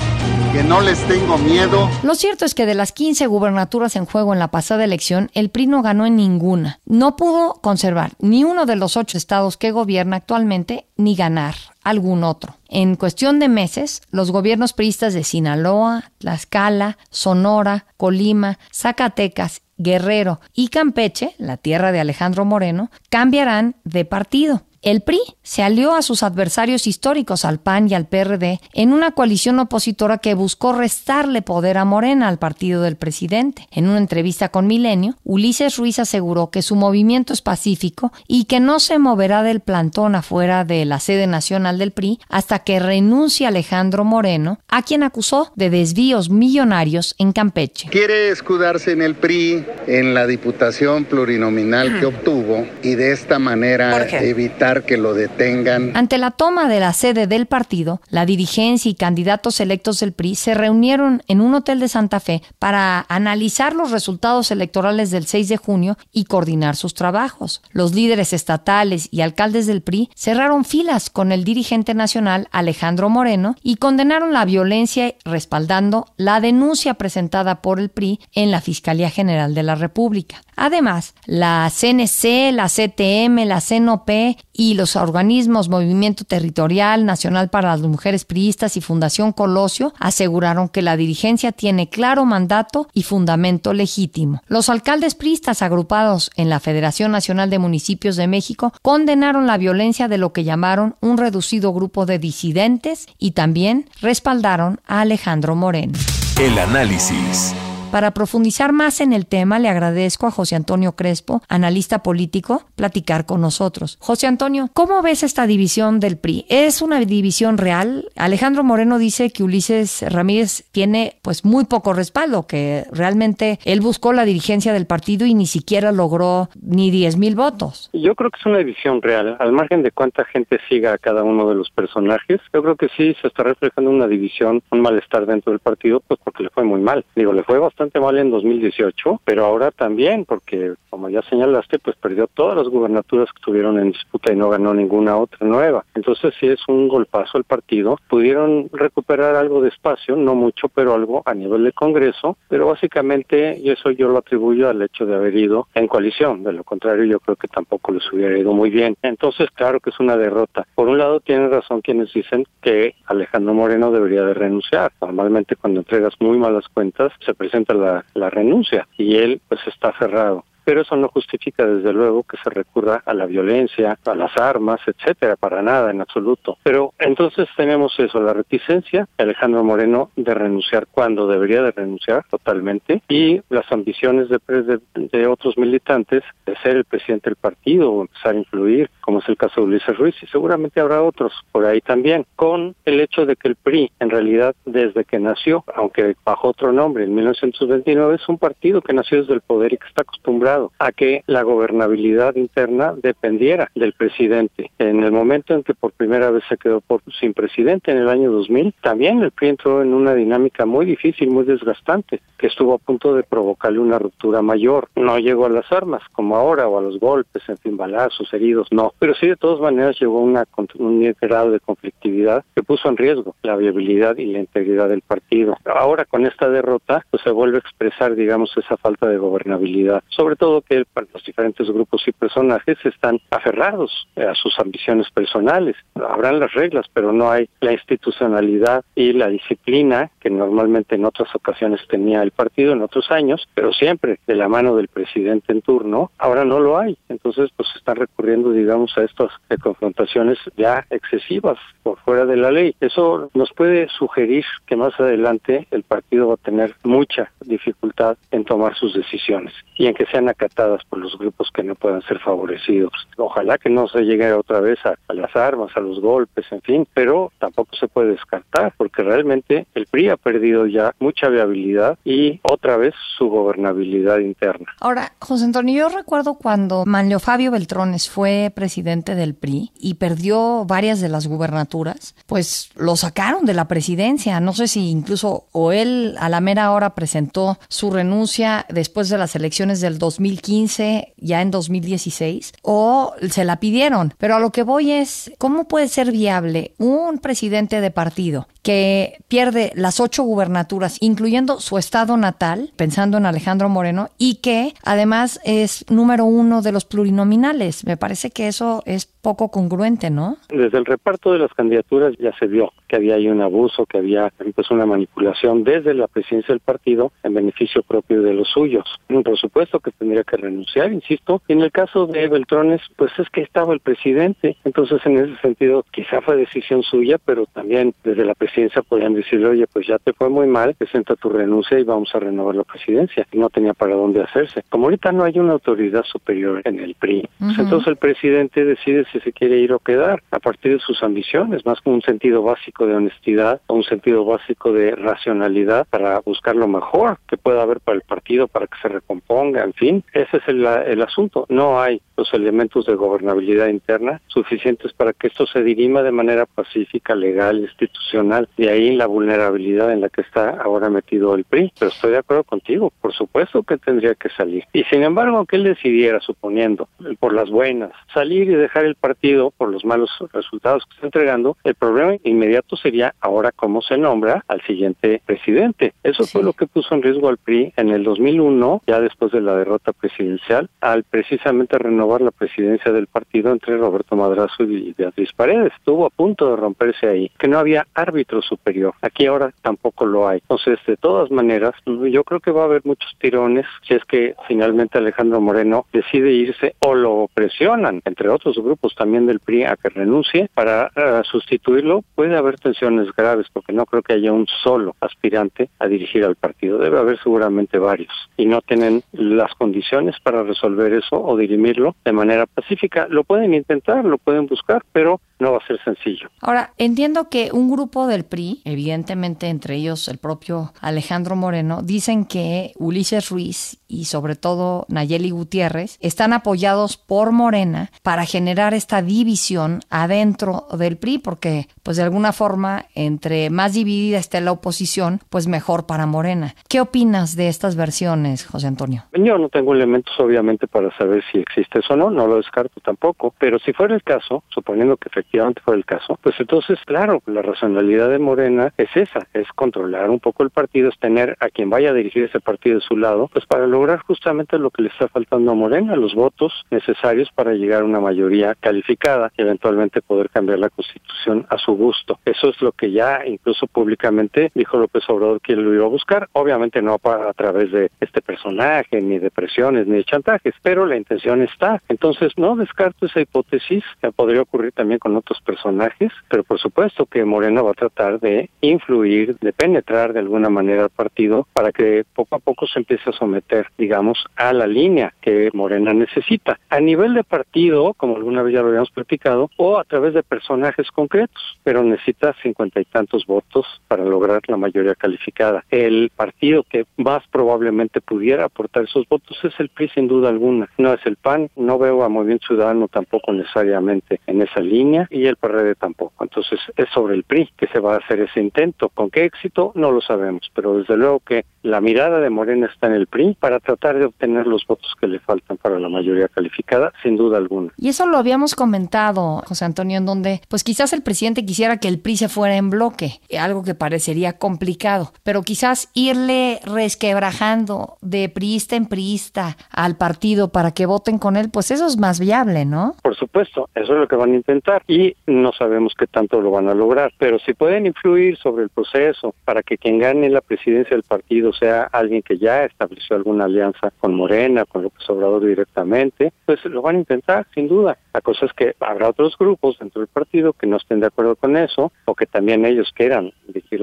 que 0.53 0.63
no 0.63 0.81
les 0.81 0.99
tengo 1.07 1.37
miedo. 1.37 1.89
Lo 2.03 2.15
cierto 2.15 2.45
es 2.45 2.53
que 2.53 2.65
de 2.65 2.75
las 2.75 2.91
15 2.91 3.27
gubernaturas 3.27 3.95
en 3.95 4.05
juego 4.05 4.33
en 4.33 4.39
la 4.39 4.51
pasada 4.51 4.83
elección, 4.83 5.31
el 5.33 5.49
PRI 5.49 5.67
no 5.67 5.81
ganó 5.81 6.05
en 6.05 6.15
ninguna. 6.15 6.79
No 6.85 7.15
pudo 7.15 7.55
conservar 7.61 8.13
ni 8.19 8.43
uno 8.43 8.65
de 8.65 8.75
los 8.75 8.97
ocho 8.97 9.17
estados 9.17 9.57
que 9.57 9.71
gobierna 9.71 10.17
actualmente, 10.17 10.87
ni 10.95 11.15
ganar 11.15 11.55
algún 11.83 12.23
otro. 12.23 12.57
En 12.67 12.95
cuestión 12.95 13.39
de 13.39 13.49
meses, 13.49 14.01
los 14.11 14.31
gobiernos 14.31 14.73
priistas 14.73 15.13
de 15.13 15.23
Sinaloa, 15.23 16.11
Tlaxcala, 16.19 16.97
Sonora, 17.09 17.85
Colima, 17.97 18.59
Zacatecas 18.71 19.61
Guerrero 19.79 20.39
y 20.53 20.67
Campeche, 20.67 21.33
la 21.39 21.57
tierra 21.57 21.91
de 21.91 21.99
Alejandro 21.99 22.45
Moreno, 22.45 22.91
cambiarán 23.09 23.75
de 23.83 24.05
partido. 24.05 24.61
El 24.81 25.01
PRI 25.01 25.19
se 25.43 25.61
alió 25.61 25.93
a 25.93 26.01
sus 26.01 26.23
adversarios 26.23 26.87
históricos, 26.87 27.43
al 27.43 27.59
PAN 27.59 27.89
y 27.89 27.95
al 27.95 28.07
PRD, 28.07 28.61
en 28.73 28.93
una 28.93 29.11
coalición 29.11 29.59
opositora 29.59 30.19
que 30.19 30.35
buscó 30.35 30.71
restarle 30.71 31.41
poder 31.41 31.77
a 31.77 31.83
Morena, 31.83 32.29
al 32.29 32.39
partido 32.39 32.81
del 32.81 32.95
presidente. 32.95 33.67
En 33.71 33.89
una 33.89 33.97
entrevista 33.97 34.49
con 34.49 34.67
Milenio, 34.67 35.15
Ulises 35.25 35.75
Ruiz 35.75 35.99
aseguró 35.99 36.49
que 36.49 36.61
su 36.61 36.75
movimiento 36.75 37.33
es 37.33 37.41
pacífico 37.41 38.13
y 38.25 38.45
que 38.45 38.61
no 38.61 38.79
se 38.79 38.99
moverá 38.99 39.43
del 39.43 39.59
plantón 39.59 40.15
afuera 40.15 40.63
de 40.63 40.85
la 40.85 41.01
sede 41.01 41.27
nacional 41.27 41.77
del 41.77 41.91
PRI 41.91 42.19
hasta 42.29 42.59
que 42.59 42.79
renuncie 42.79 43.47
Alejandro 43.47 44.05
Moreno, 44.05 44.59
a 44.69 44.83
quien 44.83 45.03
acusó 45.03 45.51
de 45.55 45.69
desvíos 45.69 46.29
millonarios 46.29 47.15
en 47.17 47.33
Campeche. 47.33 47.89
Quiere 47.89 48.29
escudarse 48.29 48.93
en 48.93 49.01
el 49.01 49.15
PRI, 49.15 49.65
en 49.87 50.13
la 50.13 50.25
diputación 50.25 51.03
plurinominal 51.03 51.99
que 51.99 52.05
obtuvo 52.05 52.65
y 52.81 52.95
de 52.95 53.11
esta 53.11 53.39
manera 53.39 54.07
evitar 54.21 54.68
que 54.85 54.97
lo 54.97 55.13
detengan. 55.13 55.95
Ante 55.95 56.17
la 56.17 56.31
toma 56.31 56.67
de 56.67 56.79
la 56.79 56.93
sede 56.93 57.27
del 57.27 57.45
partido, 57.45 58.01
la 58.09 58.25
dirigencia 58.25 58.89
y 58.89 58.95
candidatos 58.95 59.59
electos 59.59 59.99
del 59.99 60.13
PRI 60.13 60.35
se 60.35 60.53
reunieron 60.53 61.23
en 61.27 61.41
un 61.41 61.55
hotel 61.55 61.79
de 61.79 61.87
Santa 61.87 62.19
Fe 62.19 62.41
para 62.59 63.05
analizar 63.09 63.73
los 63.73 63.91
resultados 63.91 64.51
electorales 64.51 65.11
del 65.11 65.25
6 65.25 65.49
de 65.49 65.57
junio 65.57 65.97
y 66.11 66.25
coordinar 66.25 66.75
sus 66.75 66.93
trabajos. 66.93 67.61
Los 67.71 67.93
líderes 67.93 68.33
estatales 68.33 69.07
y 69.11 69.21
alcaldes 69.21 69.65
del 69.65 69.81
PRI 69.81 70.09
cerraron 70.15 70.65
filas 70.65 71.09
con 71.09 71.31
el 71.31 71.43
dirigente 71.43 71.93
nacional 71.93 72.47
Alejandro 72.51 73.09
Moreno 73.09 73.55
y 73.63 73.75
condenaron 73.75 74.33
la 74.33 74.45
violencia 74.45 75.15
respaldando 75.25 76.05
la 76.17 76.39
denuncia 76.39 76.93
presentada 76.93 77.61
por 77.61 77.79
el 77.79 77.89
PRI 77.89 78.19
en 78.33 78.51
la 78.51 78.61
Fiscalía 78.61 79.09
General 79.09 79.53
de 79.55 79.63
la 79.63 79.75
República. 79.75 80.43
Además, 80.55 81.13
la 81.25 81.71
CNC, 81.73 82.51
la 82.51 82.67
CTM, 82.67 83.45
la 83.45 83.61
CNOP 83.61 84.09
y 84.59 84.73
los 84.73 84.97
organismos 84.97 85.69
Movimiento 85.69 86.25
Territorial, 86.25 87.05
Nacional 87.05 87.49
para 87.49 87.69
las 87.69 87.79
Mujeres 87.79 88.25
Priistas 88.25 88.75
y 88.75 88.81
Fundación 88.81 89.31
Colosio 89.31 89.93
aseguraron 89.99 90.67
que 90.67 90.81
la 90.81 90.97
dirigencia 90.97 91.53
tiene 91.53 91.87
claro 91.87 92.25
mandato 92.25 92.89
y 92.93 93.03
fundamento 93.03 93.71
legítimo. 93.73 94.41
Los 94.47 94.67
alcaldes 94.67 95.15
priistas 95.15 95.61
agrupados 95.61 96.29
en 96.35 96.49
la 96.49 96.59
Federación 96.59 97.13
Nacional 97.13 97.49
de 97.49 97.57
Municipios 97.57 98.17
de 98.17 98.27
México 98.27 98.73
condenaron 98.81 99.47
la 99.47 99.57
violencia 99.57 100.09
de 100.09 100.17
lo 100.17 100.33
que 100.33 100.43
llamaron 100.43 100.97
un 100.99 101.17
reducido 101.17 101.71
grupo 101.71 102.05
de 102.05 102.19
disidentes 102.19 103.07
y 103.17 103.31
también 103.31 103.89
respaldaron 104.01 104.81
a 104.85 104.99
Alejandro 104.99 105.55
Moreno. 105.55 105.97
El 106.37 106.59
análisis. 106.59 107.55
Para 107.91 108.11
profundizar 108.11 108.71
más 108.71 109.01
en 109.01 109.13
el 109.13 109.25
tema, 109.25 109.57
le 109.57 109.67
agradezco 109.67 110.27
a 110.27 110.31
José 110.31 110.55
Antonio 110.55 110.91
Crespo, 110.91 111.41
analista 111.49 112.03
político, 112.03 112.61
platicar 112.75 113.25
con 113.25 113.41
nosotros. 113.41 113.97
José 113.99 114.27
Antonio, 114.27 114.69
¿cómo 114.73 115.01
ves 115.01 115.23
esta 115.23 115.47
división 115.47 115.99
del 115.99 116.19
PRI? 116.19 116.45
¿Es 116.49 116.83
una 116.83 116.99
división 116.99 117.57
real? 117.57 118.05
Alejandro 118.15 118.63
Moreno 118.63 118.99
dice 118.99 119.31
que 119.31 119.41
Ulises 119.41 120.05
Ramírez 120.07 120.69
tiene 120.71 121.15
pues 121.23 121.45
muy 121.45 121.65
poco 121.65 121.93
respaldo, 121.93 122.45
que 122.45 122.85
realmente 122.91 123.57
él 123.65 123.81
buscó 123.81 124.13
la 124.13 124.23
dirigencia 124.23 124.71
del 124.71 124.85
partido 124.85 125.25
y 125.25 125.33
ni 125.33 125.47
siquiera 125.47 125.91
logró 125.91 126.49
ni 126.61 126.91
10 126.91 127.17
mil 127.17 127.33
votos. 127.33 127.89
Yo 127.93 128.13
creo 128.13 128.29
que 128.29 128.39
es 128.39 128.45
una 128.45 128.59
división 128.59 129.01
real, 129.01 129.35
al 129.39 129.51
margen 129.51 129.81
de 129.81 129.89
cuánta 129.89 130.25
gente 130.25 130.59
siga 130.69 130.93
a 130.93 130.99
cada 130.99 131.23
uno 131.23 131.49
de 131.49 131.55
los 131.55 131.71
personajes. 131.71 132.39
Yo 132.53 132.61
creo 132.61 132.75
que 132.75 132.89
sí 132.95 133.15
se 133.19 133.27
está 133.29 133.41
reflejando 133.41 133.89
una 133.89 134.07
división, 134.07 134.61
un 134.69 134.81
malestar 134.81 135.25
dentro 135.25 135.51
del 135.51 135.59
partido, 135.59 136.03
pues 136.07 136.19
porque 136.23 136.43
le 136.43 136.51
fue 136.51 136.63
muy 136.63 136.81
mal. 136.81 137.03
Digo, 137.15 137.33
le 137.33 137.41
fue 137.43 137.57
bastante 137.57 137.78
bastante 137.79 138.01
mal 138.01 138.17
en 138.17 138.29
2018, 138.29 139.21
pero 139.23 139.45
ahora 139.45 139.71
también, 139.71 140.25
porque 140.25 140.73
como 140.89 141.07
ya 141.07 141.21
señalaste, 141.21 141.79
pues 141.79 141.95
perdió 141.95 142.27
todas 142.27 142.57
las 142.57 142.67
gubernaturas 142.67 143.29
que 143.31 143.41
tuvieron 143.41 143.79
en 143.79 143.93
disputa 143.93 144.33
y 144.33 144.35
no 144.35 144.49
ganó 144.49 144.73
ninguna 144.73 145.15
otra 145.15 145.47
nueva. 145.47 145.85
Entonces 145.95 146.33
sí 146.41 146.47
es 146.47 146.59
un 146.67 146.89
golpazo 146.89 147.37
el 147.37 147.45
partido. 147.45 147.97
Pudieron 148.09 148.69
recuperar 148.73 149.35
algo 149.35 149.61
de 149.61 149.69
espacio, 149.69 150.17
no 150.17 150.35
mucho, 150.35 150.67
pero 150.67 150.93
algo 150.93 151.23
a 151.25 151.33
nivel 151.33 151.63
de 151.63 151.71
Congreso, 151.71 152.35
pero 152.49 152.67
básicamente, 152.67 153.57
y 153.57 153.69
eso 153.69 153.91
yo 153.91 154.09
lo 154.09 154.17
atribuyo 154.17 154.67
al 154.67 154.81
hecho 154.81 155.05
de 155.05 155.15
haber 155.15 155.37
ido 155.37 155.67
en 155.73 155.87
coalición. 155.87 156.43
De 156.43 156.51
lo 156.51 156.65
contrario, 156.65 157.05
yo 157.05 157.21
creo 157.21 157.37
que 157.37 157.47
tampoco 157.47 157.93
les 157.93 158.11
hubiera 158.11 158.37
ido 158.37 158.51
muy 158.51 158.71
bien. 158.71 158.97
Entonces, 159.03 159.49
claro 159.51 159.79
que 159.79 159.91
es 159.91 159.99
una 160.01 160.17
derrota. 160.17 160.67
Por 160.75 160.89
un 160.89 160.97
lado, 160.97 161.21
tienen 161.21 161.49
razón 161.49 161.79
quienes 161.79 162.11
dicen 162.11 162.45
que 162.61 162.95
Alejandro 163.05 163.53
Moreno 163.53 163.89
debería 163.89 164.23
de 164.23 164.33
renunciar. 164.33 164.91
Normalmente 164.99 165.55
cuando 165.55 165.79
entregas 165.79 166.15
muy 166.19 166.37
malas 166.37 166.67
cuentas, 166.67 167.13
se 167.25 167.33
presenta 167.33 167.68
la, 167.73 168.05
la 168.13 168.29
renuncia 168.29 168.87
y 168.97 169.15
él 169.15 169.41
pues 169.47 169.61
está 169.67 169.93
cerrado 169.97 170.45
pero 170.69 170.81
eso 170.81 170.95
no 170.95 171.07
justifica 171.07 171.65
desde 171.65 171.91
luego 171.91 172.21
que 172.21 172.37
se 172.43 172.51
recurra 172.51 173.01
a 173.03 173.15
la 173.15 173.25
violencia, 173.25 173.97
a 174.05 174.13
las 174.13 174.37
armas, 174.37 174.79
etcétera, 174.85 175.35
para 175.35 175.63
nada 175.63 175.89
en 175.89 175.99
absoluto. 175.99 176.59
Pero 176.61 176.93
entonces 176.99 177.49
tenemos 177.57 177.99
eso, 177.99 178.21
la 178.21 178.33
reticencia 178.33 179.07
Alejandro 179.17 179.63
Moreno 179.63 180.11
de 180.15 180.31
renunciar 180.31 180.85
cuando 180.85 181.25
debería 181.25 181.63
de 181.63 181.71
renunciar 181.71 182.23
totalmente 182.29 183.01
y 183.09 183.41
las 183.49 183.65
ambiciones 183.71 184.29
de, 184.29 184.79
de, 184.93 185.25
otros 185.25 185.57
militantes 185.57 186.21
de 186.45 186.55
ser 186.57 186.75
el 186.75 186.85
presidente 186.85 187.31
del 187.31 187.37
partido 187.37 187.91
o 187.91 188.01
empezar 188.01 188.35
a 188.35 188.37
influir, 188.37 188.91
como 189.01 189.21
es 189.21 189.27
el 189.27 189.37
caso 189.37 189.61
de 189.61 189.67
Ulises 189.69 189.97
Ruiz 189.97 190.21
y 190.21 190.27
seguramente 190.27 190.79
habrá 190.79 191.01
otros 191.01 191.33
por 191.51 191.65
ahí 191.65 191.81
también, 191.81 192.27
con 192.35 192.75
el 192.85 192.99
hecho 192.99 193.25
de 193.25 193.35
que 193.37 193.47
el 193.47 193.55
PRI 193.55 193.91
en 193.99 194.11
realidad 194.11 194.55
desde 194.67 195.03
que 195.03 195.17
nació, 195.17 195.63
aunque 195.73 196.15
bajo 196.23 196.49
otro 196.49 196.71
nombre 196.71 197.05
en 197.05 197.15
1929, 197.15 198.17
es 198.17 198.29
un 198.29 198.37
partido 198.37 198.83
que 198.83 198.93
nació 198.93 199.21
desde 199.21 199.33
el 199.33 199.41
poder 199.41 199.73
y 199.73 199.77
que 199.77 199.87
está 199.87 200.03
acostumbrado 200.03 200.58
a 200.79 200.91
que 200.91 201.23
la 201.27 201.43
gobernabilidad 201.43 202.35
interna 202.35 202.93
dependiera 203.01 203.71
del 203.75 203.93
presidente. 203.93 204.71
En 204.77 205.03
el 205.03 205.11
momento 205.11 205.53
en 205.53 205.63
que 205.63 205.73
por 205.73 205.91
primera 205.91 206.31
vez 206.31 206.43
se 206.49 206.57
quedó 206.57 206.81
por, 206.81 207.01
sin 207.19 207.33
presidente 207.33 207.91
en 207.91 207.97
el 207.97 208.09
año 208.09 208.31
2000, 208.31 208.73
también 208.81 209.21
el 209.21 209.31
PRI 209.31 209.49
entró 209.49 209.81
en 209.81 209.93
una 209.93 210.13
dinámica 210.13 210.65
muy 210.65 210.85
difícil, 210.85 211.29
muy 211.29 211.45
desgastante, 211.45 212.21
que 212.37 212.47
estuvo 212.47 212.73
a 212.73 212.77
punto 212.77 213.13
de 213.13 213.23
provocarle 213.23 213.79
una 213.79 213.99
ruptura 213.99 214.41
mayor. 214.41 214.89
No 214.95 215.17
llegó 215.19 215.45
a 215.45 215.49
las 215.49 215.71
armas 215.71 216.01
como 216.11 216.35
ahora 216.35 216.67
o 216.67 216.77
a 216.77 216.81
los 216.81 216.99
golpes, 216.99 217.43
en 217.47 217.57
fin, 217.57 217.77
balazos, 217.77 218.33
heridos, 218.33 218.67
no. 218.71 218.93
Pero 218.99 219.13
sí, 219.15 219.27
de 219.27 219.35
todas 219.35 219.59
maneras, 219.59 219.99
llegó 219.99 220.19
una, 220.19 220.45
un 220.77 221.15
grado 221.21 221.51
de 221.51 221.59
conflictividad 221.59 222.43
que 222.55 222.63
puso 222.63 222.89
en 222.89 222.97
riesgo 222.97 223.35
la 223.43 223.55
viabilidad 223.55 224.17
y 224.17 224.25
la 224.25 224.39
integridad 224.39 224.89
del 224.89 225.01
partido. 225.01 225.57
Ahora, 225.65 226.05
con 226.05 226.25
esta 226.25 226.49
derrota, 226.49 227.05
pues 227.09 227.23
se 227.23 227.31
vuelve 227.31 227.57
a 227.57 227.59
expresar, 227.59 228.15
digamos, 228.15 228.55
esa 228.57 228.77
falta 228.77 229.07
de 229.07 229.17
gobernabilidad, 229.17 230.03
sobre 230.09 230.35
todo 230.35 230.48
que 230.61 230.83
los 231.13 231.23
diferentes 231.23 231.69
grupos 231.69 232.03
y 232.07 232.11
personajes 232.11 232.77
están 232.83 233.19
aferrados 233.31 234.07
a 234.15 234.33
sus 234.35 234.57
ambiciones 234.59 235.09
personales. 235.11 235.75
Habrán 235.95 236.39
las 236.39 236.53
reglas, 236.53 236.85
pero 236.93 237.11
no 237.11 237.29
hay 237.29 237.49
la 237.61 237.73
institucionalidad 237.73 238.83
y 238.95 239.13
la 239.13 239.27
disciplina 239.27 240.11
que 240.19 240.29
normalmente 240.29 240.95
en 240.95 241.05
otras 241.05 241.33
ocasiones 241.35 241.81
tenía 241.87 242.21
el 242.21 242.31
partido 242.31 242.73
en 242.73 242.81
otros 242.81 243.11
años, 243.11 243.47
pero 243.53 243.73
siempre 243.73 244.19
de 244.27 244.35
la 244.35 244.47
mano 244.47 244.75
del 244.75 244.87
presidente 244.87 245.51
en 245.51 245.61
turno. 245.61 246.11
Ahora 246.17 246.45
no 246.45 246.59
lo 246.59 246.77
hay. 246.77 246.97
Entonces, 247.09 247.49
pues 247.55 247.69
están 247.75 247.95
recurriendo, 247.95 248.51
digamos, 248.51 248.97
a 248.97 249.03
estas 249.03 249.31
confrontaciones 249.61 250.37
ya 250.57 250.85
excesivas 250.89 251.57
por 251.83 251.99
fuera 251.99 252.25
de 252.25 252.37
la 252.37 252.51
ley. 252.51 252.75
Eso 252.79 253.29
nos 253.33 253.51
puede 253.53 253.87
sugerir 253.89 254.45
que 254.65 254.75
más 254.75 254.97
adelante 254.99 255.67
el 255.71 255.83
partido 255.83 256.27
va 256.27 256.33
a 256.35 256.37
tener 256.37 256.75
mucha 256.83 257.31
dificultad 257.41 258.17
en 258.31 258.45
tomar 258.45 258.75
sus 258.75 258.93
decisiones 258.93 259.53
y 259.75 259.87
en 259.87 259.93
que 259.93 260.05
sean 260.07 260.29
acatadas 260.29 260.83
por 260.85 260.99
los 260.99 261.17
grupos 261.17 261.49
que 261.53 261.63
no 261.63 261.75
puedan 261.75 262.01
ser 262.03 262.19
favorecidos. 262.19 262.91
Ojalá 263.17 263.57
que 263.57 263.69
no 263.69 263.87
se 263.87 264.01
llegue 264.01 264.31
otra 264.33 264.59
vez 264.59 264.79
a, 264.85 264.95
las 265.13 265.35
armas, 265.35 265.75
a 265.75 265.79
los 265.79 265.99
golpes, 265.99 266.45
en 266.51 266.61
fin, 266.61 266.87
pero 266.93 267.31
tampoco 267.39 267.75
se 267.75 267.87
puede 267.87 268.11
descartar 268.11 268.73
porque 268.77 269.03
realmente 269.03 269.65
el 269.75 269.85
PRI 269.85 270.08
ha 270.11 270.17
perdido 270.17 270.67
ya 270.67 270.93
mucha 270.99 271.27
viabilidad 271.29 271.97
y 272.03 272.39
otra 272.43 272.77
vez 272.77 272.93
su 273.17 273.27
gobernabilidad 273.27 274.19
interna. 274.19 274.67
Ahora, 274.79 275.13
José 275.19 275.45
Antonio, 275.45 275.89
yo 275.89 275.95
recuerdo 275.95 276.35
cuando 276.35 276.85
Manlio 276.85 277.19
Fabio 277.19 277.51
Beltrones 277.51 278.09
fue 278.09 278.51
presidente 278.53 279.15
del 279.15 279.35
PRI 279.35 279.71
y 279.79 279.95
perdió 279.95 280.65
varias 280.65 281.01
de 281.01 281.09
las 281.09 281.27
gubernaturas, 281.27 282.15
pues 282.27 282.69
lo 282.75 282.95
sacaron 282.95 283.45
de 283.45 283.53
la 283.53 283.67
presidencia. 283.67 284.39
No 284.39 284.53
sé 284.53 284.67
si 284.67 284.89
incluso 284.89 285.45
o 285.51 285.71
él 285.71 286.15
a 286.19 286.29
la 286.29 286.39
mera 286.39 286.71
hora 286.71 286.95
presentó 286.95 287.57
su 287.67 287.91
renuncia 287.91 288.65
después 288.69 289.09
de 289.09 289.17
las 289.17 289.35
elecciones 289.35 289.81
del 289.81 289.97
2000 289.97 290.29
2015, 290.29 291.13
ya 291.17 291.41
en 291.41 291.51
2016, 291.51 292.53
o 292.61 293.13
se 293.29 293.45
la 293.45 293.59
pidieron. 293.59 294.13
Pero 294.17 294.35
a 294.35 294.39
lo 294.39 294.51
que 294.51 294.63
voy 294.63 294.91
es, 294.91 295.31
¿cómo 295.37 295.67
puede 295.67 295.87
ser 295.87 296.11
viable 296.11 296.73
un 296.77 297.19
presidente 297.19 297.81
de 297.81 297.91
partido 297.91 298.47
que 298.61 299.17
pierde 299.27 299.71
las 299.75 299.99
ocho 299.99 300.23
gubernaturas, 300.23 300.97
incluyendo 301.01 301.59
su 301.59 301.77
estado 301.77 302.17
natal, 302.17 302.71
pensando 302.75 303.17
en 303.17 303.25
Alejandro 303.25 303.69
Moreno, 303.69 304.09
y 304.17 304.35
que 304.35 304.73
además 304.83 305.39
es 305.43 305.85
número 305.89 306.25
uno 306.25 306.61
de 306.61 306.71
los 306.71 306.85
plurinominales? 306.85 307.85
Me 307.85 307.97
parece 307.97 308.31
que 308.31 308.47
eso 308.47 308.83
es 308.85 309.05
poco 309.05 309.49
congruente, 309.49 310.09
¿no? 310.09 310.37
Desde 310.49 310.77
el 310.77 310.85
reparto 310.85 311.33
de 311.33 311.39
las 311.39 311.53
candidaturas 311.53 312.15
ya 312.19 312.31
se 312.37 312.47
vio 312.47 312.73
que 312.87 312.95
había 312.95 313.15
ahí 313.15 313.27
un 313.27 313.41
abuso, 313.41 313.85
que 313.85 313.97
había 313.99 314.31
pues 314.55 314.71
una 314.71 314.85
manipulación 314.85 315.63
desde 315.63 315.93
la 315.93 316.07
presidencia 316.07 316.53
del 316.53 316.61
partido 316.61 317.11
en 317.23 317.33
beneficio 317.33 317.83
propio 317.83 318.21
de 318.21 318.33
los 318.33 318.47
suyos. 318.49 318.85
Por 319.07 319.37
supuesto 319.37 319.79
que 319.79 319.91
tendría 319.91 320.23
que 320.23 320.37
renunciar, 320.37 320.91
insisto. 320.91 321.41
En 321.47 321.61
el 321.61 321.71
caso 321.71 322.07
de 322.07 322.27
Beltrones, 322.27 322.81
pues 322.95 323.11
es 323.19 323.29
que 323.29 323.41
estaba 323.41 323.73
el 323.73 323.79
presidente, 323.79 324.57
entonces 324.63 324.99
en 325.05 325.17
ese 325.17 325.41
sentido 325.41 325.85
quizá 325.91 326.21
fue 326.21 326.37
decisión 326.37 326.81
suya, 326.81 327.17
pero 327.23 327.45
también 327.45 327.93
desde 328.03 328.25
la 328.25 328.33
presidencia 328.33 328.48
podían 328.87 329.13
decirle, 329.13 329.47
oye, 329.47 329.67
pues 329.67 329.87
ya 329.87 329.97
te 329.99 330.13
fue 330.13 330.29
muy 330.29 330.47
mal, 330.47 330.75
presenta 330.75 331.15
tu 331.15 331.29
renuncia 331.29 331.79
y 331.79 331.83
vamos 331.83 332.13
a 332.13 332.19
renovar 332.19 332.55
la 332.55 332.63
presidencia. 332.63 333.27
Y 333.31 333.37
no 333.37 333.49
tenía 333.49 333.73
para 333.73 333.95
dónde 333.95 334.21
hacerse. 334.21 334.63
Como 334.69 334.85
ahorita 334.85 335.11
no 335.11 335.23
hay 335.23 335.39
una 335.39 335.53
autoridad 335.53 336.03
superior 336.03 336.61
en 336.65 336.79
el 336.79 336.95
PRI, 336.95 337.27
pues 337.39 337.59
entonces 337.59 337.87
el 337.87 337.97
presidente 337.97 338.65
decide 338.65 339.05
si 339.11 339.19
se 339.19 339.31
quiere 339.31 339.57
ir 339.57 339.73
o 339.73 339.79
quedar 339.79 340.21
a 340.31 340.39
partir 340.39 340.73
de 340.73 340.79
sus 340.79 341.01
ambiciones, 341.03 341.65
más 341.65 341.81
con 341.81 341.93
un 341.93 342.01
sentido 342.01 342.43
básico 342.43 342.85
de 342.85 342.95
honestidad, 342.95 343.61
o 343.67 343.75
un 343.75 343.83
sentido 343.83 344.25
básico 344.25 344.71
de 344.71 344.95
racionalidad 344.95 345.87
para 345.89 346.19
buscar 346.19 346.55
lo 346.55 346.67
mejor 346.67 347.17
que 347.27 347.37
pueda 347.37 347.61
haber 347.61 347.79
para 347.79 347.97
el 347.97 348.03
partido, 348.03 348.47
para 348.47 348.67
que 348.67 348.77
se 348.81 348.87
recomponga, 348.87 349.63
en 349.63 349.73
fin, 349.73 350.03
ese 350.13 350.37
es 350.37 350.47
el, 350.47 350.65
el 350.65 351.01
asunto. 351.01 351.45
No 351.49 351.81
hay 351.81 352.01
los 352.17 352.33
elementos 352.33 352.85
de 352.85 352.95
gobernabilidad 352.95 353.67
interna 353.67 354.21
suficientes 354.27 354.93
para 354.93 355.13
que 355.13 355.27
esto 355.27 355.45
se 355.45 355.63
dirima 355.63 356.03
de 356.03 356.11
manera 356.11 356.45
pacífica, 356.45 357.15
legal, 357.15 357.59
institucional 357.59 358.38
mal. 358.39 358.49
De 358.57 358.69
ahí 358.69 358.95
la 358.95 359.07
vulnerabilidad 359.07 359.91
en 359.91 360.01
la 360.01 360.09
que 360.09 360.21
está 360.21 360.49
ahora 360.61 360.89
metido 360.89 361.35
el 361.35 361.43
PRI. 361.43 361.71
Pero 361.77 361.91
estoy 361.91 362.11
de 362.11 362.17
acuerdo 362.17 362.43
contigo, 362.43 362.91
por 363.01 363.13
supuesto 363.13 363.63
que 363.63 363.77
tendría 363.77 364.15
que 364.15 364.29
salir. 364.29 364.65
Y 364.73 364.83
sin 364.85 365.03
embargo, 365.03 365.37
aunque 365.37 365.55
él 365.55 365.63
decidiera, 365.63 366.19
suponiendo, 366.19 366.87
por 367.19 367.33
las 367.33 367.49
buenas, 367.49 367.91
salir 368.13 368.49
y 368.49 368.55
dejar 368.55 368.85
el 368.85 368.95
partido 368.95 369.51
por 369.51 369.69
los 369.69 369.85
malos 369.85 370.09
resultados 370.33 370.85
que 370.85 370.95
está 370.95 371.07
entregando, 371.07 371.57
el 371.63 371.75
problema 371.75 372.15
inmediato 372.23 372.75
sería 372.75 373.13
ahora 373.21 373.51
cómo 373.51 373.81
se 373.81 373.97
nombra 373.97 374.43
al 374.47 374.61
siguiente 374.61 375.21
presidente. 375.25 375.93
Eso 376.03 376.25
fue 376.25 376.43
lo 376.43 376.53
que 376.53 376.67
puso 376.67 376.95
en 376.95 377.01
riesgo 377.01 377.29
al 377.29 377.37
PRI 377.37 377.73
en 377.77 377.89
el 377.89 378.03
2001, 378.03 378.83
ya 378.87 378.99
después 378.99 379.31
de 379.31 379.41
la 379.41 379.55
derrota 379.55 379.93
presidencial, 379.93 380.69
al 380.81 381.03
precisamente 381.03 381.77
renovar 381.77 382.21
la 382.21 382.31
presidencia 382.31 382.91
del 382.91 383.07
partido 383.07 383.51
entre 383.51 383.77
Roberto 383.77 384.15
Madrazo 384.15 384.63
y 384.63 384.93
Beatriz 384.97 385.31
Paredes. 385.33 385.73
Estuvo 385.77 386.05
a 386.05 386.09
punto 386.09 386.49
de 386.49 386.55
romperse 386.55 387.07
ahí, 387.07 387.31
que 387.37 387.47
no 387.47 387.57
había 387.57 387.87
árbitro 387.93 388.28
superior. 388.41 388.93
Aquí 389.01 389.25
ahora 389.25 389.51
tampoco 389.61 390.05
lo 390.05 390.27
hay. 390.27 390.39
Entonces, 390.39 390.79
de 390.85 390.97
todas 390.97 391.31
maneras, 391.31 391.73
yo 391.85 392.23
creo 392.23 392.39
que 392.39 392.51
va 392.51 392.61
a 392.61 392.65
haber 392.65 392.81
muchos 392.85 393.11
tirones 393.19 393.65
si 393.87 393.95
es 393.95 394.05
que 394.05 394.35
finalmente 394.47 394.97
Alejandro 394.97 395.41
Moreno 395.41 395.85
decide 395.91 396.31
irse 396.31 396.75
o 396.79 396.95
lo 396.95 397.29
presionan, 397.33 398.01
entre 398.05 398.29
otros 398.29 398.57
grupos 398.57 398.95
también 398.95 399.25
del 399.25 399.39
PRI, 399.39 399.63
a 399.63 399.75
que 399.75 399.89
renuncie. 399.89 400.49
Para 400.53 400.91
eh, 400.95 401.21
sustituirlo 401.29 402.03
puede 402.15 402.37
haber 402.37 402.59
tensiones 402.59 403.13
graves, 403.15 403.47
porque 403.51 403.73
no 403.73 403.85
creo 403.85 404.01
que 404.01 404.13
haya 404.13 404.31
un 404.31 404.47
solo 404.63 404.95
aspirante 404.99 405.69
a 405.79 405.87
dirigir 405.87 406.23
al 406.23 406.35
partido. 406.35 406.77
Debe 406.77 406.99
haber 406.99 407.19
seguramente 407.19 407.77
varios 407.77 408.13
y 408.37 408.45
no 408.45 408.61
tienen 408.61 409.03
las 409.11 409.53
condiciones 409.55 410.15
para 410.21 410.43
resolver 410.43 410.93
eso 410.93 411.21
o 411.21 411.37
dirimirlo 411.37 411.95
de 412.05 412.11
manera 412.11 412.45
pacífica. 412.45 413.07
Lo 413.09 413.23
pueden 413.23 413.53
intentar, 413.53 414.05
lo 414.05 414.17
pueden 414.17 414.47
buscar, 414.47 414.83
pero 414.91 415.19
no 415.39 415.53
va 415.53 415.59
a 415.59 415.67
ser 415.67 415.81
sencillo. 415.83 416.29
Ahora, 416.41 416.73
entiendo 416.77 417.29
que 417.29 417.49
un 417.51 417.71
grupo 417.71 418.07
del 418.07 418.25
PRI, 418.25 418.61
evidentemente 418.65 419.47
entre 419.47 419.75
ellos 419.75 420.07
el 420.07 420.17
propio 420.17 420.73
Alejandro 420.81 421.35
Moreno, 421.35 421.81
dicen 421.81 422.25
que 422.25 422.73
Ulises 422.75 423.29
Ruiz 423.29 423.79
y 423.87 424.05
sobre 424.05 424.35
todo 424.35 424.85
Nayeli 424.89 425.31
Gutiérrez 425.31 425.97
están 426.01 426.33
apoyados 426.33 426.97
por 426.97 427.31
Morena 427.31 427.89
para 428.03 428.25
generar 428.25 428.73
esta 428.73 429.01
división 429.01 429.79
adentro 429.89 430.67
del 430.77 430.97
PRI, 430.97 431.19
porque 431.19 431.67
pues 431.83 431.97
de 431.97 432.03
alguna 432.03 432.33
forma 432.33 432.85
entre 432.93 433.49
más 433.49 433.73
dividida 433.73 434.17
esté 434.19 434.41
la 434.41 434.51
oposición, 434.51 435.21
pues 435.29 435.47
mejor 435.47 435.85
para 435.85 436.05
Morena. 436.05 436.53
¿Qué 436.67 436.81
opinas 436.81 437.35
de 437.35 437.47
estas 437.47 437.75
versiones, 437.75 438.45
José 438.45 438.67
Antonio? 438.67 439.05
Yo 439.13 439.37
no 439.37 439.49
tengo 439.49 439.73
elementos 439.73 440.13
obviamente 440.19 440.67
para 440.67 440.95
saber 440.97 441.23
si 441.31 441.39
existe 441.39 441.79
eso 441.79 441.93
o 441.93 441.97
no, 441.97 442.11
no 442.11 442.27
lo 442.27 442.37
descarto 442.37 442.79
tampoco, 442.81 443.33
pero 443.39 443.57
si 443.59 443.73
fuera 443.73 443.95
el 443.95 444.03
caso, 444.03 444.43
suponiendo 444.49 444.97
que 444.97 445.07
efectivamente 445.09 445.28
efectivamente 445.29 445.61
fue 445.63 445.75
el 445.75 445.85
caso, 445.85 446.17
pues 446.21 446.35
entonces, 446.39 446.79
claro, 446.85 447.21
la 447.27 447.43
racionalidad 447.43 448.09
de 448.09 448.17
Morena 448.17 448.73
es 448.77 448.89
esa, 448.95 449.27
es 449.33 449.47
controlar 449.53 450.09
un 450.09 450.19
poco 450.19 450.41
el 450.41 450.49
partido, 450.49 450.89
es 450.89 450.97
tener 450.97 451.37
a 451.39 451.49
quien 451.49 451.69
vaya 451.69 451.91
a 451.91 451.93
dirigir 451.93 452.23
ese 452.23 452.39
partido 452.39 452.79
de 452.79 452.81
su 452.81 452.97
lado, 452.97 453.29
pues 453.31 453.45
para 453.45 453.67
lograr 453.67 453.99
justamente 453.99 454.57
lo 454.57 454.71
que 454.71 454.81
le 454.81 454.89
está 454.89 455.07
faltando 455.07 455.51
a 455.51 455.55
Morena, 455.55 455.95
los 455.95 456.15
votos 456.15 456.65
necesarios 456.71 457.29
para 457.35 457.53
llegar 457.53 457.83
a 457.83 457.85
una 457.85 457.99
mayoría 457.99 458.55
calificada 458.55 459.31
y 459.37 459.43
eventualmente 459.43 460.01
poder 460.01 460.31
cambiar 460.31 460.57
la 460.57 460.69
constitución 460.69 461.45
a 461.49 461.59
su 461.59 461.73
gusto. 461.73 462.19
Eso 462.25 462.49
es 462.49 462.59
lo 462.61 462.71
que 462.71 462.91
ya 462.91 463.21
incluso 463.25 463.67
públicamente 463.67 464.51
dijo 464.55 464.77
López 464.77 465.03
Obrador 465.09 465.41
que 465.41 465.55
lo 465.55 465.73
iba 465.75 465.85
a 465.85 465.89
buscar, 465.89 466.27
obviamente 466.33 466.81
no 466.81 466.99
a 467.03 467.33
través 467.33 467.71
de 467.71 467.91
este 467.99 468.21
personaje, 468.21 468.99
ni 469.01 469.19
de 469.19 469.29
presiones, 469.29 469.85
ni 469.85 469.97
de 469.97 470.03
chantajes, 470.03 470.55
pero 470.63 470.87
la 470.87 470.97
intención 470.97 471.43
está. 471.43 471.81
Entonces, 471.87 472.33
no 472.37 472.55
descarto 472.55 473.05
esa 473.05 473.21
hipótesis, 473.21 473.83
que 474.01 474.11
podría 474.11 474.41
ocurrir 474.41 474.71
también 474.71 474.99
con 474.99 475.18
otros 475.19 475.39
personajes, 475.41 476.11
pero 476.29 476.43
por 476.43 476.59
supuesto 476.59 477.05
que 477.05 477.25
Morena 477.25 477.61
va 477.61 477.71
a 477.71 477.75
tratar 477.75 478.19
de 478.19 478.49
influir, 478.61 479.37
de 479.39 479.53
penetrar 479.53 480.13
de 480.13 480.19
alguna 480.19 480.49
manera 480.49 480.83
al 480.83 480.89
partido 480.89 481.47
para 481.53 481.71
que 481.71 482.03
poco 482.13 482.35
a 482.35 482.39
poco 482.39 482.67
se 482.67 482.79
empiece 482.79 483.09
a 483.09 483.13
someter, 483.13 483.67
digamos, 483.77 484.25
a 484.35 484.53
la 484.53 484.67
línea 484.67 485.13
que 485.21 485.49
Morena 485.53 485.93
necesita. 485.93 486.59
A 486.69 486.79
nivel 486.79 487.13
de 487.13 487.23
partido, 487.23 487.93
como 487.93 488.15
alguna 488.15 488.43
vez 488.43 488.53
ya 488.53 488.61
lo 488.61 488.69
habíamos 488.69 488.91
platicado, 488.91 489.49
o 489.57 489.77
a 489.77 489.83
través 489.83 490.13
de 490.13 490.23
personajes 490.23 490.89
concretos, 490.91 491.59
pero 491.63 491.83
necesita 491.83 492.33
cincuenta 492.41 492.79
y 492.81 492.85
tantos 492.85 493.25
votos 493.25 493.65
para 493.87 494.03
lograr 494.03 494.41
la 494.47 494.57
mayoría 494.57 494.95
calificada. 494.95 495.63
El 495.69 496.11
partido 496.15 496.63
que 496.63 496.85
más 496.97 497.23
probablemente 497.31 498.01
pudiera 498.01 498.45
aportar 498.45 498.83
esos 498.83 499.07
votos 499.07 499.37
es 499.43 499.53
el 499.59 499.69
PRI 499.69 499.89
sin 499.89 500.07
duda 500.07 500.29
alguna, 500.29 500.69
no 500.77 500.93
es 500.93 501.05
el 501.05 501.15
PAN, 501.15 501.49
no 501.55 501.77
veo 501.77 502.03
a 502.03 502.09
Movimiento 502.09 502.47
Ciudadano 502.47 502.87
tampoco 502.87 503.33
necesariamente 503.33 504.19
en 504.27 504.41
esa 504.41 504.59
línea 504.59 505.07
y 505.09 505.25
el 505.25 505.35
PRD 505.35 505.75
tampoco. 505.75 506.23
Entonces 506.23 506.59
es 506.75 506.89
sobre 506.89 507.15
el 507.15 507.23
PRI 507.23 507.49
que 507.57 507.67
se 507.67 507.79
va 507.79 507.95
a 507.95 507.97
hacer 507.97 508.19
ese 508.21 508.39
intento. 508.39 508.89
¿Con 508.89 509.09
qué 509.09 509.25
éxito? 509.25 509.71
No 509.75 509.91
lo 509.91 510.01
sabemos, 510.01 510.51
pero 510.53 510.77
desde 510.77 510.97
luego 510.97 511.19
que 511.19 511.45
la 511.63 511.81
mirada 511.81 512.19
de 512.19 512.29
Morena 512.29 512.67
está 512.67 512.87
en 512.87 512.93
el 512.93 513.07
PRI 513.07 513.35
para 513.39 513.59
tratar 513.59 513.97
de 513.97 514.05
obtener 514.05 514.47
los 514.47 514.65
votos 514.65 514.93
que 514.99 515.07
le 515.07 515.19
faltan 515.19 515.57
para 515.57 515.79
la 515.79 515.89
mayoría 515.89 516.27
calificada, 516.27 516.93
sin 517.03 517.17
duda 517.17 517.37
alguna. 517.37 517.71
Y 517.77 517.89
eso 517.89 518.07
lo 518.07 518.17
habíamos 518.17 518.55
comentado, 518.55 519.43
José 519.45 519.65
Antonio, 519.65 519.97
en 519.97 520.05
donde 520.05 520.41
pues 520.47 520.63
quizás 520.63 520.93
el 520.93 521.01
presidente 521.01 521.45
quisiera 521.45 521.77
que 521.77 521.87
el 521.87 521.99
PRI 521.99 522.17
se 522.17 522.29
fuera 522.29 522.55
en 522.55 522.69
bloque, 522.69 523.19
algo 523.37 523.63
que 523.63 523.75
parecería 523.75 524.37
complicado, 524.37 525.11
pero 525.23 525.41
quizás 525.41 525.89
irle 525.93 526.59
resquebrajando 526.65 527.97
de 528.01 528.29
priista 528.29 528.75
en 528.75 528.85
priista 528.85 529.57
al 529.71 529.97
partido 529.97 530.51
para 530.51 530.71
que 530.71 530.85
voten 530.85 531.19
con 531.19 531.35
él, 531.35 531.49
pues 531.51 531.71
eso 531.71 531.87
es 531.87 531.97
más 531.97 532.19
viable, 532.19 532.65
¿no? 532.65 532.95
Por 533.01 533.15
supuesto, 533.15 533.69
eso 533.75 533.93
es 533.93 533.99
lo 533.99 534.07
que 534.07 534.15
van 534.15 534.31
a 534.31 534.35
intentar. 534.35 534.83
Y 534.87 534.98
no 535.27 535.51
sabemos 535.53 535.93
qué 535.97 536.07
tanto 536.07 536.41
lo 536.41 536.51
van 536.51 536.69
a 536.69 536.73
lograr, 536.73 537.11
pero 537.17 537.39
si 537.39 537.53
pueden 537.53 537.85
influir 537.85 538.37
sobre 538.37 538.63
el 538.63 538.69
proceso 538.69 539.33
para 539.45 539.63
que 539.63 539.77
quien 539.77 539.99
gane 539.99 540.29
la 540.29 540.41
presidencia 540.41 540.95
del 540.95 541.03
partido 541.03 541.53
sea 541.53 541.83
alguien 541.83 542.21
que 542.21 542.37
ya 542.37 542.65
estableció 542.65 543.15
alguna 543.15 543.45
alianza 543.45 543.91
con 543.99 544.13
Morena, 544.13 544.65
con 544.65 544.83
López 544.83 545.09
Obrador 545.09 545.45
directamente, 545.45 546.33
pues 546.45 546.63
lo 546.65 546.81
van 546.81 546.97
a 546.97 546.99
intentar, 546.99 547.47
sin 547.53 547.67
duda. 547.67 547.97
La 548.13 548.21
cosa 548.21 548.45
es 548.45 548.53
que 548.53 548.75
habrá 548.79 549.09
otros 549.09 549.37
grupos 549.37 549.77
dentro 549.79 550.01
del 550.01 550.07
partido 550.07 550.53
que 550.53 550.67
no 550.67 550.77
estén 550.77 550.99
de 550.99 551.07
acuerdo 551.07 551.35
con 551.35 551.55
eso 551.55 551.91
o 552.05 552.15
que 552.15 552.25
también 552.25 552.65
ellos 552.65 552.91
quieran 552.93 553.31
dirigir 553.47 553.81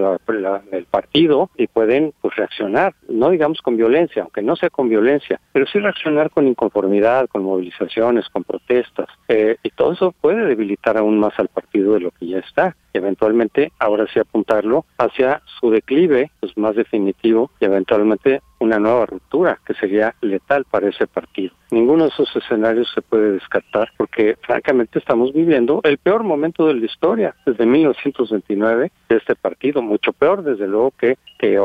el 0.72 0.84
partido 0.86 1.50
y 1.56 1.66
pueden 1.66 2.12
pues 2.20 2.36
reaccionar, 2.36 2.94
no 3.08 3.30
digamos 3.30 3.60
con 3.62 3.76
violencia, 3.76 4.22
aunque 4.22 4.42
no 4.42 4.56
sea 4.56 4.70
con 4.70 4.88
violencia, 4.88 5.40
pero 5.52 5.66
sí 5.66 5.78
reaccionar 5.78 6.30
con 6.30 6.46
inconformidad, 6.46 7.28
con 7.28 7.44
movilizaciones, 7.44 8.28
con 8.28 8.44
protestas. 8.44 9.08
Eh, 9.28 9.56
y 9.62 9.70
todo 9.70 9.92
eso 9.92 10.14
puede 10.20 10.44
debilitar 10.44 10.96
más 11.12 11.38
al 11.38 11.48
partido 11.48 11.94
de 11.94 12.00
lo 12.00 12.10
que 12.10 12.26
ya 12.26 12.38
está. 12.38 12.76
Y 12.92 12.98
eventualmente, 12.98 13.72
ahora 13.78 14.06
sí 14.12 14.18
apuntarlo 14.18 14.84
hacia 14.98 15.42
su 15.60 15.70
declive 15.70 16.30
pues 16.40 16.56
más 16.56 16.76
definitivo 16.76 17.50
y 17.60 17.66
eventualmente 17.66 18.40
una 18.58 18.78
nueva 18.78 19.06
ruptura 19.06 19.58
que 19.66 19.74
sería 19.74 20.14
letal 20.20 20.64
para 20.64 20.88
ese 20.88 21.06
partido. 21.06 21.54
Ninguno 21.70 22.04
de 22.04 22.10
esos 22.10 22.34
escenarios 22.36 22.88
se 22.94 23.02
puede 23.02 23.32
descartar 23.32 23.90
porque 23.96 24.36
francamente 24.42 24.98
estamos 24.98 25.32
viviendo 25.32 25.80
el 25.82 25.98
peor 25.98 26.22
momento 26.22 26.66
de 26.66 26.74
la 26.74 26.86
historia 26.86 27.34
desde 27.44 27.66
1929 27.66 28.92
de 29.08 29.16
este 29.16 29.34
partido, 29.34 29.82
mucho 29.82 30.12
peor 30.12 30.44
desde 30.44 30.68
luego 30.68 30.92
que, 30.98 31.18
que 31.38 31.58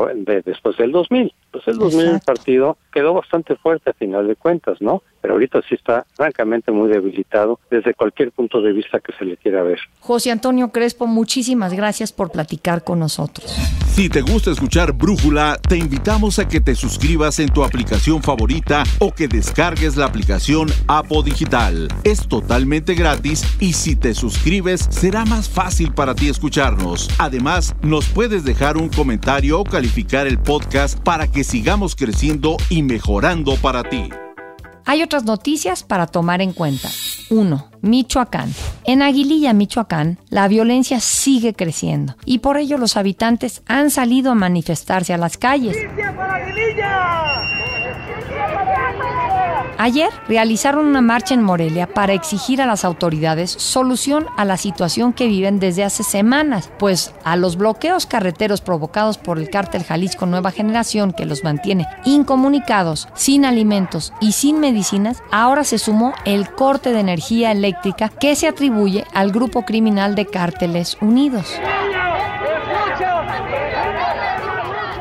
después 0.44 0.76
del 0.76 0.92
2000. 0.92 1.32
Pues 1.52 1.68
el 1.68 1.78
2000 1.78 2.06
el 2.06 2.20
partido 2.20 2.78
quedó 2.92 3.14
bastante 3.14 3.56
fuerte 3.56 3.90
a 3.90 3.92
final 3.92 4.26
de 4.26 4.36
cuentas, 4.36 4.80
¿no? 4.80 5.02
Pero 5.20 5.34
ahorita 5.34 5.60
sí 5.68 5.74
está 5.74 6.06
francamente 6.14 6.72
muy 6.72 6.88
debilitado 6.88 7.60
desde 7.70 7.94
cualquier 7.94 8.32
punto 8.32 8.60
de 8.60 8.72
vista 8.72 9.00
que 9.00 9.12
se 9.12 9.24
le 9.24 9.36
quiera 9.36 9.62
ver. 9.62 9.78
José 10.00 10.30
Antonio 10.30 10.72
Crespo, 10.72 11.06
muchísimas 11.06 11.74
gracias 11.74 12.12
por 12.12 12.32
platicar 12.32 12.82
con 12.82 12.98
nosotros. 12.98 13.54
Si 13.92 14.08
te 14.08 14.22
gusta 14.22 14.50
escuchar 14.50 14.94
Brújula, 14.94 15.58
te 15.68 15.76
invitamos 15.76 16.38
a 16.38 16.48
que 16.48 16.60
te 16.60 16.74
suscribas 16.82 17.38
en 17.38 17.48
tu 17.48 17.62
aplicación 17.62 18.24
favorita 18.24 18.82
o 18.98 19.14
que 19.14 19.28
descargues 19.28 19.96
la 19.96 20.06
aplicación 20.06 20.68
Apo 20.88 21.22
Digital. 21.22 21.86
Es 22.02 22.26
totalmente 22.26 22.94
gratis 22.94 23.44
y 23.60 23.74
si 23.74 23.94
te 23.94 24.14
suscribes 24.14 24.88
será 24.90 25.24
más 25.24 25.48
fácil 25.48 25.94
para 25.94 26.16
ti 26.16 26.28
escucharnos. 26.28 27.08
Además, 27.18 27.76
nos 27.82 28.06
puedes 28.06 28.42
dejar 28.42 28.76
un 28.76 28.88
comentario 28.88 29.60
o 29.60 29.64
calificar 29.64 30.26
el 30.26 30.40
podcast 30.40 30.98
para 30.98 31.28
que 31.28 31.44
sigamos 31.44 31.94
creciendo 31.94 32.56
y 32.68 32.82
mejorando 32.82 33.54
para 33.56 33.84
ti. 33.84 34.08
Hay 34.84 35.02
otras 35.02 35.24
noticias 35.24 35.82
para 35.82 36.06
tomar 36.06 36.40
en 36.42 36.52
cuenta. 36.52 36.88
1. 37.30 37.68
Michoacán. 37.80 38.52
En 38.84 39.02
Aguililla, 39.02 39.52
Michoacán, 39.52 40.18
la 40.28 40.48
violencia 40.48 41.00
sigue 41.00 41.54
creciendo 41.54 42.16
y 42.24 42.38
por 42.38 42.56
ello 42.56 42.78
los 42.78 42.96
habitantes 42.96 43.62
han 43.66 43.90
salido 43.90 44.32
a 44.32 44.34
manifestarse 44.34 45.14
a 45.14 45.18
las 45.18 45.36
calles. 45.36 45.76
Ayer 49.78 50.10
realizaron 50.28 50.86
una 50.86 51.00
marcha 51.00 51.34
en 51.34 51.42
Morelia 51.42 51.86
para 51.86 52.12
exigir 52.12 52.62
a 52.62 52.66
las 52.66 52.84
autoridades 52.84 53.50
solución 53.50 54.26
a 54.36 54.44
la 54.44 54.56
situación 54.56 55.12
que 55.12 55.26
viven 55.26 55.58
desde 55.58 55.84
hace 55.84 56.02
semanas, 56.02 56.70
pues 56.78 57.14
a 57.24 57.36
los 57.36 57.56
bloqueos 57.56 58.06
carreteros 58.06 58.60
provocados 58.60 59.18
por 59.18 59.38
el 59.38 59.50
cártel 59.50 59.84
Jalisco 59.84 60.26
Nueva 60.26 60.50
Generación 60.50 61.12
que 61.12 61.26
los 61.26 61.42
mantiene 61.42 61.86
incomunicados, 62.04 63.08
sin 63.14 63.44
alimentos 63.44 64.12
y 64.20 64.32
sin 64.32 64.60
medicinas, 64.60 65.22
ahora 65.30 65.64
se 65.64 65.78
sumó 65.78 66.12
el 66.24 66.50
corte 66.50 66.92
de 66.92 67.00
energía 67.00 67.50
eléctrica 67.50 68.08
que 68.08 68.36
se 68.36 68.48
atribuye 68.48 69.04
al 69.14 69.32
grupo 69.32 69.62
criminal 69.62 70.14
de 70.14 70.26
Cárteles 70.26 70.96
Unidos. 71.00 71.46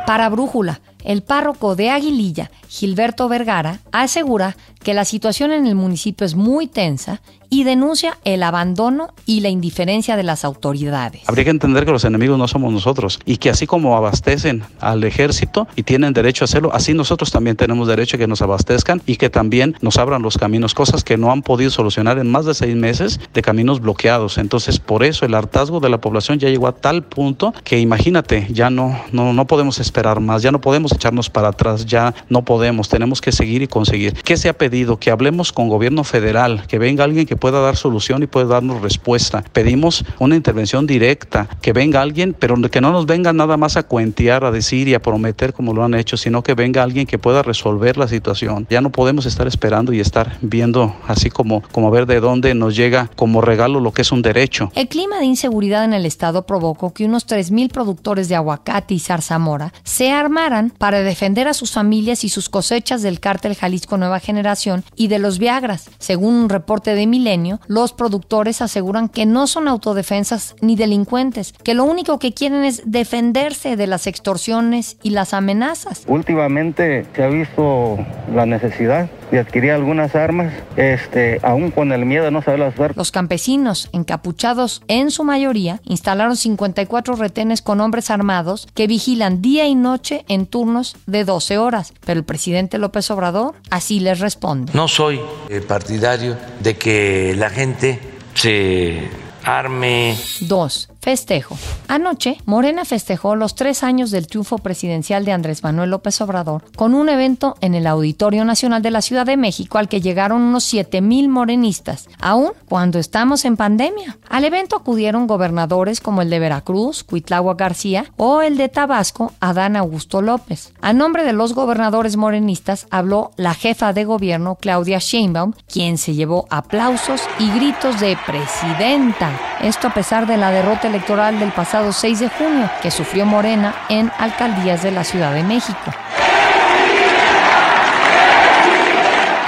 Para 0.06 0.30
Brújula, 0.30 0.82
el 1.03 1.24
párroco 1.24 1.75
de 1.75 1.89
Aguililla, 1.89 2.51
Gilberto 2.67 3.27
Vergara, 3.27 3.79
asegura 3.91 4.55
que 4.84 4.93
la 4.93 5.05
situación 5.05 5.51
en 5.51 5.67
el 5.67 5.75
municipio 5.75 6.25
es 6.25 6.36
muy 6.36 6.67
tensa 6.67 7.22
y 7.53 7.65
denuncia 7.65 8.17
el 8.24 8.43
abandono 8.43 9.10
y 9.25 9.41
la 9.41 9.50
indiferencia 9.50 10.15
de 10.15 10.24
las 10.24 10.46
autoridades. 10.46 11.24
Habría 11.27 11.43
que 11.43 11.50
entender 11.50 11.84
que 11.84 11.91
los 11.91 12.05
enemigos 12.05 12.39
no 12.39 12.48
somos 12.48 12.72
nosotros 12.72 13.20
y 13.25 13.38
que 13.38 13.50
así 13.50 13.67
como 13.67 13.98
abastecen 13.98 14.63
al 14.79 15.03
ejército 15.03 15.67
y 15.75 15.84
tienen 15.84 16.13
derecho 16.13 16.46
a 16.46 16.46
hacerlo, 16.46 16.74
así 16.74 16.93
nosotros 16.93 17.29
también 17.29 17.58
tenemos 17.58 17.89
derecho 17.89 18.15
a 18.15 18.20
que 18.20 18.27
nos 18.27 18.41
abastezcan 18.41 19.01
y 19.05 19.17
que 19.17 19.29
también 19.29 19.75
nos 19.81 19.98
abran 19.98 20.22
los 20.22 20.38
caminos, 20.38 20.74
cosas 20.74 21.03
que 21.03 21.17
no 21.17 21.29
han 21.29 21.41
podido 21.41 21.72
solucionar 21.72 22.20
en 22.20 22.31
más 22.31 22.46
de 22.46 22.53
seis 22.53 22.74
meses 22.74 23.20
de 23.34 23.41
caminos 23.41 23.81
bloqueados. 23.81 24.38
Entonces, 24.38 24.79
por 24.79 25.03
eso 25.03 25.25
el 25.25 25.36
hartazgo 25.36 25.81
de 25.81 25.89
la 25.89 26.00
población 26.00 26.39
ya 26.39 26.48
llegó 26.48 26.67
a 26.67 26.72
tal 26.72 27.03
punto 27.03 27.53
que 27.65 27.79
imagínate, 27.79 28.48
ya 28.50 28.70
no, 28.70 28.98
no, 29.12 29.34
no 29.34 29.46
podemos 29.46 29.77
esperar 29.79 30.22
más, 30.22 30.41
ya 30.41 30.53
no 30.53 30.62
podemos 30.62 30.91
echarnos 30.92 31.30
para 31.30 31.50
atrás, 31.50 31.86
ya 31.86 32.14
no 32.30 32.44
podemos, 32.44 32.90
tenemos 32.90 33.22
que 33.22 33.32
seguir 33.32 33.62
y 33.62 33.68
conseguir. 33.68 34.14
¿Qué 34.14 34.38
se 34.38 34.50
ha 34.50 34.54
pedido? 34.54 34.98
Que 34.98 35.12
hablemos 35.12 35.52
con 35.52 35.70
gobierno 35.70 36.04
federal, 36.04 36.64
que 36.68 36.80
venga 36.80 37.04
alguien 37.04 37.26
que 37.26 37.36
pueda 37.36 37.60
dar 37.62 37.76
solución 37.76 38.24
y 38.24 38.28
pueda 38.28 38.48
darnos 38.48 38.82
respuesta. 38.82 39.44
Pedimos 39.54 40.06
una 40.20 40.36
intervención 40.36 40.88
directa, 40.88 41.48
que 41.62 41.74
venga 41.74 42.02
alguien, 42.02 42.36
pero 42.38 42.56
que 42.70 42.82
no 42.82 42.92
nos 42.92 43.06
venga 43.06 43.34
nada 43.34 43.58
más 43.58 43.78
a 43.78 43.84
cuentear, 43.84 44.44
a 44.44 44.52
decir 44.52 44.88
y 44.88 44.94
a 44.94 45.02
prometer 45.02 45.54
como 45.54 45.74
lo 45.74 45.84
han 45.84 45.94
hecho, 45.94 46.18
sino 46.18 46.44
que 46.44 46.54
venga 46.54 46.84
alguien 46.84 47.08
que 47.08 47.18
pueda 47.18 47.44
resolver 47.44 47.98
la 47.98 48.08
situación. 48.08 48.68
Ya 48.70 48.82
no 48.82 48.92
podemos 48.92 49.26
estar 49.26 49.48
esperando 49.48 49.94
y 49.94 50.00
estar 50.00 50.38
viendo 50.42 50.96
así 51.08 51.30
como, 51.30 51.62
como 51.72 51.88
a 51.88 51.92
ver 51.92 52.06
de 52.06 52.20
dónde 52.20 52.54
nos 52.54 52.76
llega 52.76 53.10
como 53.16 53.42
regalo 53.42 53.80
lo 53.80 53.92
que 53.92 54.02
es 54.02 54.12
un 54.12 54.22
derecho. 54.22 54.72
El 54.76 54.88
clima 54.88 55.20
de 55.20 55.26
inseguridad 55.26 55.86
en 55.86 55.94
el 55.94 56.06
estado 56.06 56.46
provocó 56.46 56.94
que 56.94 57.06
unos 57.06 57.28
3.000 57.28 57.72
productores 57.72 58.30
de 58.30 58.36
aguacate 58.36 58.94
y 58.94 59.00
zarzamora 59.00 59.74
se 59.84 60.12
armaran 60.12 60.72
para 60.82 61.04
defender 61.04 61.48
a 61.48 61.54
sus 61.54 61.74
familias 61.74 62.24
y 62.24 62.30
sus 62.30 62.50
cosechas 62.50 63.04
del 63.04 63.20
cártel 63.20 63.54
Jalisco 63.54 63.98
Nueva 63.98 64.20
Generación 64.20 64.84
y 64.96 65.10
de 65.10 65.20
los 65.20 65.38
Viagras. 65.38 65.92
Según 66.00 66.34
un 66.34 66.50
reporte 66.50 66.96
de 66.96 67.06
Milenio, 67.06 67.60
los 67.68 67.94
productores 67.94 68.64
aseguran 68.64 69.08
que 69.08 69.28
no 69.28 69.46
son 69.46 69.68
autodefensas 69.68 70.56
ni 70.60 70.76
delincuentes, 70.76 71.54
que 71.64 71.76
lo 71.76 71.84
único 71.84 72.18
que 72.18 72.34
quieren 72.34 72.64
es 72.64 72.82
defenderse 72.84 73.76
de 73.76 73.86
las 73.86 74.08
extorsiones 74.08 74.98
y 75.04 75.12
las 75.12 75.36
amenazas. 75.36 76.02
Últimamente 76.08 77.06
se 77.16 77.24
ha 77.24 77.28
visto 77.28 78.00
la 78.34 78.48
necesidad 78.48 79.08
de 79.32 79.40
adquirir 79.40 79.72
algunas 79.72 80.16
armas, 80.16 80.54
este, 80.76 81.40
aún 81.42 81.72
con 81.72 81.92
el 81.92 82.06
miedo 82.06 82.26
de 82.26 82.32
no 82.32 82.42
saber 82.42 82.60
las 82.60 82.76
suerte. 82.76 82.98
Los 82.98 83.12
campesinos, 83.12 83.90
encapuchados 83.94 84.82
en 84.88 85.10
su 85.10 85.24
mayoría, 85.24 85.82
instalaron 85.86 86.36
54 86.36 87.16
retenes 87.16 87.62
con 87.62 87.82
hombres 87.82 88.12
armados 88.12 88.68
que 88.74 88.88
vigilan 88.88 89.42
día 89.42 89.66
y 89.68 89.76
noche 89.76 90.26
en 90.28 90.46
turnos 90.46 90.96
de 91.06 91.24
12 91.24 91.58
horas. 91.58 91.94
Pero 92.06 92.20
el 92.20 92.26
presidente 92.26 92.78
López 92.78 93.10
Obrador 93.10 93.56
así 93.70 94.00
les 94.00 94.20
responde. 94.20 94.74
No 94.74 94.88
soy 94.88 95.20
eh, 95.50 95.62
partidario 95.62 96.38
de 96.60 96.76
que 96.76 97.34
la 97.38 97.50
gente 97.50 98.00
se 98.34 99.10
arme. 99.44 100.18
2. 100.42 100.91
Festejo. 101.01 101.58
Anoche, 101.88 102.38
Morena 102.46 102.86
festejó 102.86 103.36
los 103.36 103.55
tres 103.55 103.81
años 103.81 104.12
del 104.12 104.27
triunfo 104.27 104.60
presidencial 104.60 105.25
de 105.25 105.31
Andrés 105.31 105.63
Manuel 105.63 105.89
López 105.89 106.22
Obrador 106.22 106.63
con 106.75 106.93
un 106.93 107.10
evento 107.10 107.55
en 107.60 107.74
el 107.74 107.88
Auditorio 107.88 108.46
Nacional 108.46 108.84
de 108.84 108.91
la 108.91 109.01
Ciudad 109.01 109.25
de 109.25 109.36
México 109.36 109.79
al 109.79 109.89
que 109.89 110.00
llegaron 110.00 110.43
unos 110.43 110.63
7 110.65 111.01
mil 111.01 111.27
morenistas, 111.27 112.08
aún 112.20 112.51
cuando 112.70 113.00
estamos 113.00 113.46
en 113.46 113.58
pandemia. 113.58 114.20
Al 114.29 114.46
evento 114.46 114.75
acudieron 114.75 115.25
gobernadores 115.25 116.01
como 116.01 116.22
el 116.22 116.29
de 116.29 116.38
Veracruz, 116.38 117.03
Cuitlagua 117.03 117.55
García, 117.55 118.05
o 118.17 118.43
el 118.43 118.55
de 118.58 118.70
Tabasco, 118.70 119.34
Adán 119.39 119.75
Augusto 119.77 120.22
López. 120.22 120.72
A 120.81 120.93
nombre 120.93 121.24
de 121.24 121.34
los 121.34 121.55
gobernadores 121.55 122.15
morenistas 122.15 122.86
habló 122.91 123.31
la 123.38 123.55
jefa 123.55 123.91
de 123.91 124.05
gobierno, 124.05 124.55
Claudia 124.55 125.00
Sheinbaum, 125.00 125.53
quien 125.67 125.98
se 125.98 126.13
llevó 126.13 126.46
aplausos 126.51 127.22
y 127.39 127.50
gritos 127.50 128.00
de 128.00 128.15
presidenta. 128.27 129.31
Esto 129.62 129.88
a 129.88 129.93
pesar 129.93 130.27
de 130.27 130.38
la 130.38 130.51
derrota 130.51 130.91
electoral 130.92 131.40
del 131.40 131.52
pasado 131.52 131.94
6 131.94 132.20
de 132.20 132.30
junio 132.30 132.70
que 132.82 132.92
sufrió 132.92 133.26
Morena 133.26 133.74
en 133.90 134.12
alcaldías 134.20 134.84
de 134.84 134.92
la 134.92 135.04
Ciudad 135.04 135.34
de 135.34 135.44
México. 135.44 135.92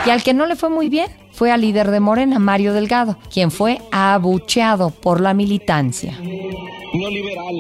Y 0.06 0.10
al 0.10 0.24
que 0.24 0.34
no 0.34 0.46
le 0.46 0.56
fue 0.56 0.70
muy 0.70 0.90
bien 0.90 1.08
fue 1.34 1.52
al 1.52 1.62
líder 1.62 1.92
de 1.92 2.00
Morena, 2.00 2.40
Mario 2.40 2.74
Delgado, 2.74 3.18
quien 3.32 3.52
fue 3.52 3.82
abucheado 3.92 4.90
por 4.90 5.20
la 5.20 5.34
militancia. 5.34 6.14
No 6.94 7.10
liberal. 7.10 7.56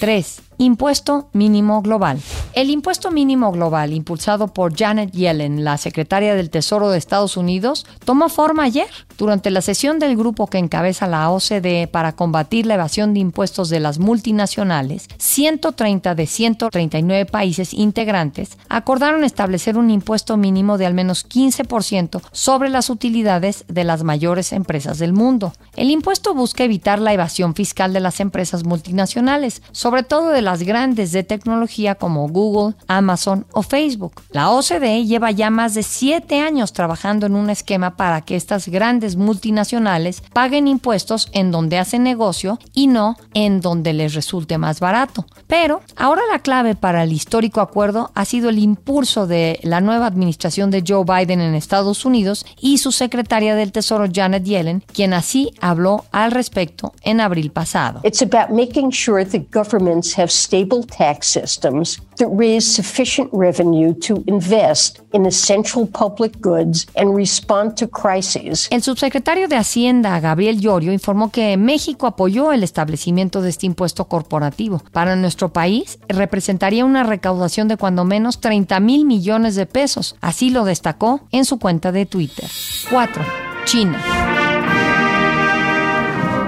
3. 0.00 0.47
Impuesto 0.60 1.30
mínimo 1.34 1.82
global. 1.82 2.18
El 2.52 2.70
impuesto 2.70 3.12
mínimo 3.12 3.52
global, 3.52 3.92
impulsado 3.92 4.48
por 4.48 4.76
Janet 4.76 5.12
Yellen, 5.12 5.62
la 5.62 5.78
secretaria 5.78 6.34
del 6.34 6.50
Tesoro 6.50 6.90
de 6.90 6.98
Estados 6.98 7.36
Unidos, 7.36 7.86
tomó 8.04 8.28
forma 8.28 8.64
ayer 8.64 8.88
durante 9.16 9.52
la 9.52 9.60
sesión 9.60 10.00
del 10.00 10.16
grupo 10.16 10.48
que 10.48 10.58
encabeza 10.58 11.06
la 11.06 11.30
OCDE 11.30 11.86
para 11.86 12.16
combatir 12.16 12.66
la 12.66 12.74
evasión 12.74 13.14
de 13.14 13.20
impuestos 13.20 13.68
de 13.68 13.78
las 13.78 14.00
multinacionales. 14.00 15.06
130 15.18 16.16
de 16.16 16.26
139 16.26 17.26
países 17.26 17.72
integrantes 17.72 18.58
acordaron 18.68 19.22
establecer 19.22 19.78
un 19.78 19.90
impuesto 19.92 20.36
mínimo 20.36 20.76
de 20.76 20.86
al 20.86 20.94
menos 20.94 21.24
15% 21.28 22.20
sobre 22.32 22.68
las 22.68 22.90
utilidades 22.90 23.64
de 23.68 23.84
las 23.84 24.02
mayores 24.02 24.52
empresas 24.52 24.98
del 24.98 25.12
mundo. 25.12 25.52
El 25.76 25.90
impuesto 25.90 26.34
busca 26.34 26.64
evitar 26.64 26.98
la 26.98 27.12
evasión 27.12 27.54
fiscal 27.54 27.92
de 27.92 28.00
las 28.00 28.18
empresas 28.18 28.64
multinacionales, 28.64 29.62
sobre 29.70 30.02
todo 30.02 30.30
de 30.30 30.47
las 30.48 30.62
grandes 30.62 31.12
de 31.12 31.24
tecnología 31.24 31.94
como 31.94 32.26
Google, 32.26 32.74
Amazon 32.86 33.44
o 33.52 33.60
Facebook. 33.60 34.22
La 34.30 34.48
OCDE 34.50 35.04
lleva 35.04 35.30
ya 35.30 35.50
más 35.50 35.74
de 35.74 35.82
siete 35.82 36.40
años 36.40 36.72
trabajando 36.72 37.26
en 37.26 37.34
un 37.34 37.50
esquema 37.50 37.96
para 37.96 38.22
que 38.22 38.34
estas 38.34 38.66
grandes 38.66 39.16
multinacionales 39.16 40.22
paguen 40.32 40.66
impuestos 40.66 41.28
en 41.32 41.50
donde 41.50 41.76
hacen 41.76 42.02
negocio 42.02 42.58
y 42.72 42.86
no 42.86 43.18
en 43.34 43.60
donde 43.60 43.92
les 43.92 44.14
resulte 44.14 44.56
más 44.56 44.80
barato. 44.80 45.26
Pero 45.46 45.82
ahora 45.96 46.22
la 46.32 46.38
clave 46.38 46.74
para 46.74 47.02
el 47.02 47.12
histórico 47.12 47.60
acuerdo 47.60 48.10
ha 48.14 48.24
sido 48.24 48.48
el 48.48 48.58
impulso 48.58 49.26
de 49.26 49.60
la 49.62 49.82
nueva 49.82 50.06
administración 50.06 50.70
de 50.70 50.82
Joe 50.86 51.04
Biden 51.04 51.42
en 51.42 51.54
Estados 51.54 52.06
Unidos 52.06 52.46
y 52.58 52.78
su 52.78 52.90
secretaria 52.90 53.54
del 53.54 53.72
Tesoro 53.72 54.06
Janet 54.10 54.44
Yellen, 54.44 54.82
quien 54.94 55.12
así 55.12 55.52
habló 55.60 56.06
al 56.10 56.30
respecto 56.30 56.94
en 57.02 57.20
abril 57.20 57.50
pasado. 57.50 58.00
It's 58.02 58.22
about 58.22 58.48
making 58.48 58.90
sure 58.92 59.26
that 59.26 59.50
governments 59.52 60.18
have 60.18 60.30
stable 60.38 60.84
tax 60.84 61.26
systems 61.26 62.00
that 62.18 62.28
raise 62.30 62.66
sufficient 62.66 63.28
revenue 63.32 63.94
to 63.94 64.22
invest 64.26 65.00
in 65.12 65.26
essential 65.26 65.86
public 65.86 66.40
goods 66.40 66.86
and 66.96 67.14
respond 67.16 67.76
to 67.76 67.88
crises. 67.88 68.68
El 68.70 68.82
subsecretario 68.82 69.48
de 69.48 69.56
Hacienda, 69.56 70.18
Gabriel 70.20 70.60
Llorio, 70.60 70.92
informó 70.92 71.30
que 71.30 71.56
México 71.56 72.06
apoyó 72.06 72.52
el 72.52 72.62
establecimiento 72.62 73.42
de 73.42 73.50
este 73.50 73.66
impuesto 73.66 74.06
corporativo. 74.06 74.82
Para 74.92 75.16
nuestro 75.16 75.52
país 75.52 75.98
representaría 76.08 76.84
una 76.84 77.04
recaudación 77.04 77.68
de 77.68 77.76
cuando 77.76 78.04
menos 78.04 78.40
30 78.40 78.80
mil 78.80 79.04
millones 79.04 79.54
de 79.54 79.66
pesos. 79.66 80.16
Así 80.20 80.50
lo 80.50 80.64
destacó 80.64 81.20
en 81.32 81.44
su 81.44 81.58
cuenta 81.58 81.92
de 81.92 82.06
Twitter. 82.06 82.48
4. 82.90 83.24
China. 83.64 83.98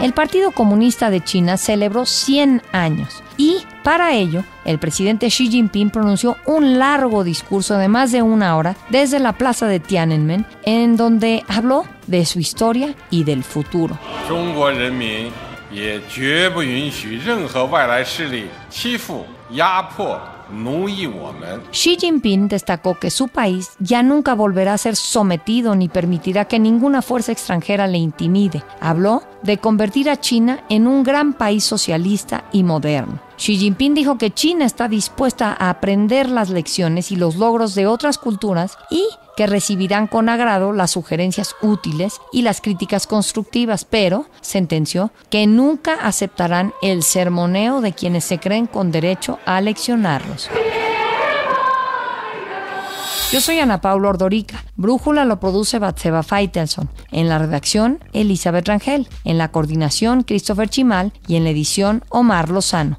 El 0.02 0.14
Partido 0.14 0.50
Comunista 0.52 1.10
de 1.10 1.22
China 1.22 1.58
celebró 1.58 2.06
100 2.06 2.62
años 2.72 3.22
y 3.40 3.64
para 3.82 4.12
ello 4.12 4.44
el 4.66 4.78
presidente 4.78 5.28
Xi 5.28 5.48
Jinping 5.48 5.88
pronunció 5.88 6.36
un 6.44 6.78
largo 6.78 7.24
discurso 7.24 7.78
de 7.78 7.88
más 7.88 8.12
de 8.12 8.20
una 8.20 8.54
hora 8.58 8.76
desde 8.90 9.18
la 9.18 9.32
plaza 9.32 9.66
de 9.66 9.80
Tiananmen 9.80 10.44
en 10.64 10.98
donde 10.98 11.42
habló 11.48 11.86
de 12.06 12.26
su 12.26 12.38
historia 12.38 12.94
y 13.08 13.24
del 13.24 13.42
futuro. 13.42 13.98
Xi 21.70 21.96
Jinping 21.96 22.48
destacó 22.48 22.98
que 22.98 23.10
su 23.10 23.28
país 23.28 23.70
ya 23.78 24.02
nunca 24.02 24.34
volverá 24.34 24.74
a 24.74 24.78
ser 24.78 24.96
sometido 24.96 25.74
ni 25.76 25.88
permitirá 25.88 26.44
que 26.44 26.58
ninguna 26.58 27.00
fuerza 27.00 27.32
extranjera 27.32 27.86
le 27.86 27.96
intimide. 27.96 28.62
Habló 28.80 29.22
de 29.42 29.56
convertir 29.56 30.10
a 30.10 30.20
China 30.20 30.62
en 30.68 30.86
un 30.86 31.04
gran 31.04 31.32
país 31.32 31.64
socialista 31.64 32.44
y 32.52 32.64
moderno. 32.64 33.29
Xi 33.40 33.56
Jinping 33.56 33.94
dijo 33.94 34.18
que 34.18 34.30
China 34.30 34.66
está 34.66 34.86
dispuesta 34.86 35.56
a 35.58 35.70
aprender 35.70 36.28
las 36.28 36.50
lecciones 36.50 37.10
y 37.10 37.16
los 37.16 37.36
logros 37.36 37.74
de 37.74 37.86
otras 37.86 38.18
culturas 38.18 38.76
y 38.90 39.02
que 39.34 39.46
recibirán 39.46 40.08
con 40.08 40.28
agrado 40.28 40.74
las 40.74 40.90
sugerencias 40.90 41.56
útiles 41.62 42.20
y 42.34 42.42
las 42.42 42.60
críticas 42.60 43.06
constructivas, 43.06 43.86
pero 43.86 44.26
sentenció 44.42 45.10
que 45.30 45.46
nunca 45.46 45.94
aceptarán 45.94 46.74
el 46.82 47.02
sermoneo 47.02 47.80
de 47.80 47.94
quienes 47.94 48.24
se 48.24 48.38
creen 48.38 48.66
con 48.66 48.92
derecho 48.92 49.38
a 49.46 49.62
leccionarlos. 49.62 50.50
Yo 53.32 53.40
soy 53.40 53.58
Ana 53.58 53.80
Paula 53.80 54.10
Ordorica. 54.10 54.64
Brújula 54.76 55.24
lo 55.24 55.40
produce 55.40 55.78
Batseba 55.78 56.22
Feitelson. 56.22 56.90
En 57.10 57.30
la 57.30 57.38
redacción, 57.38 58.04
Elizabeth 58.12 58.68
Rangel. 58.68 59.08
En 59.24 59.38
la 59.38 59.50
coordinación, 59.50 60.24
Christopher 60.24 60.68
Chimal. 60.68 61.14
Y 61.26 61.36
en 61.36 61.44
la 61.44 61.50
edición, 61.50 62.04
Omar 62.10 62.50
Lozano. 62.50 62.98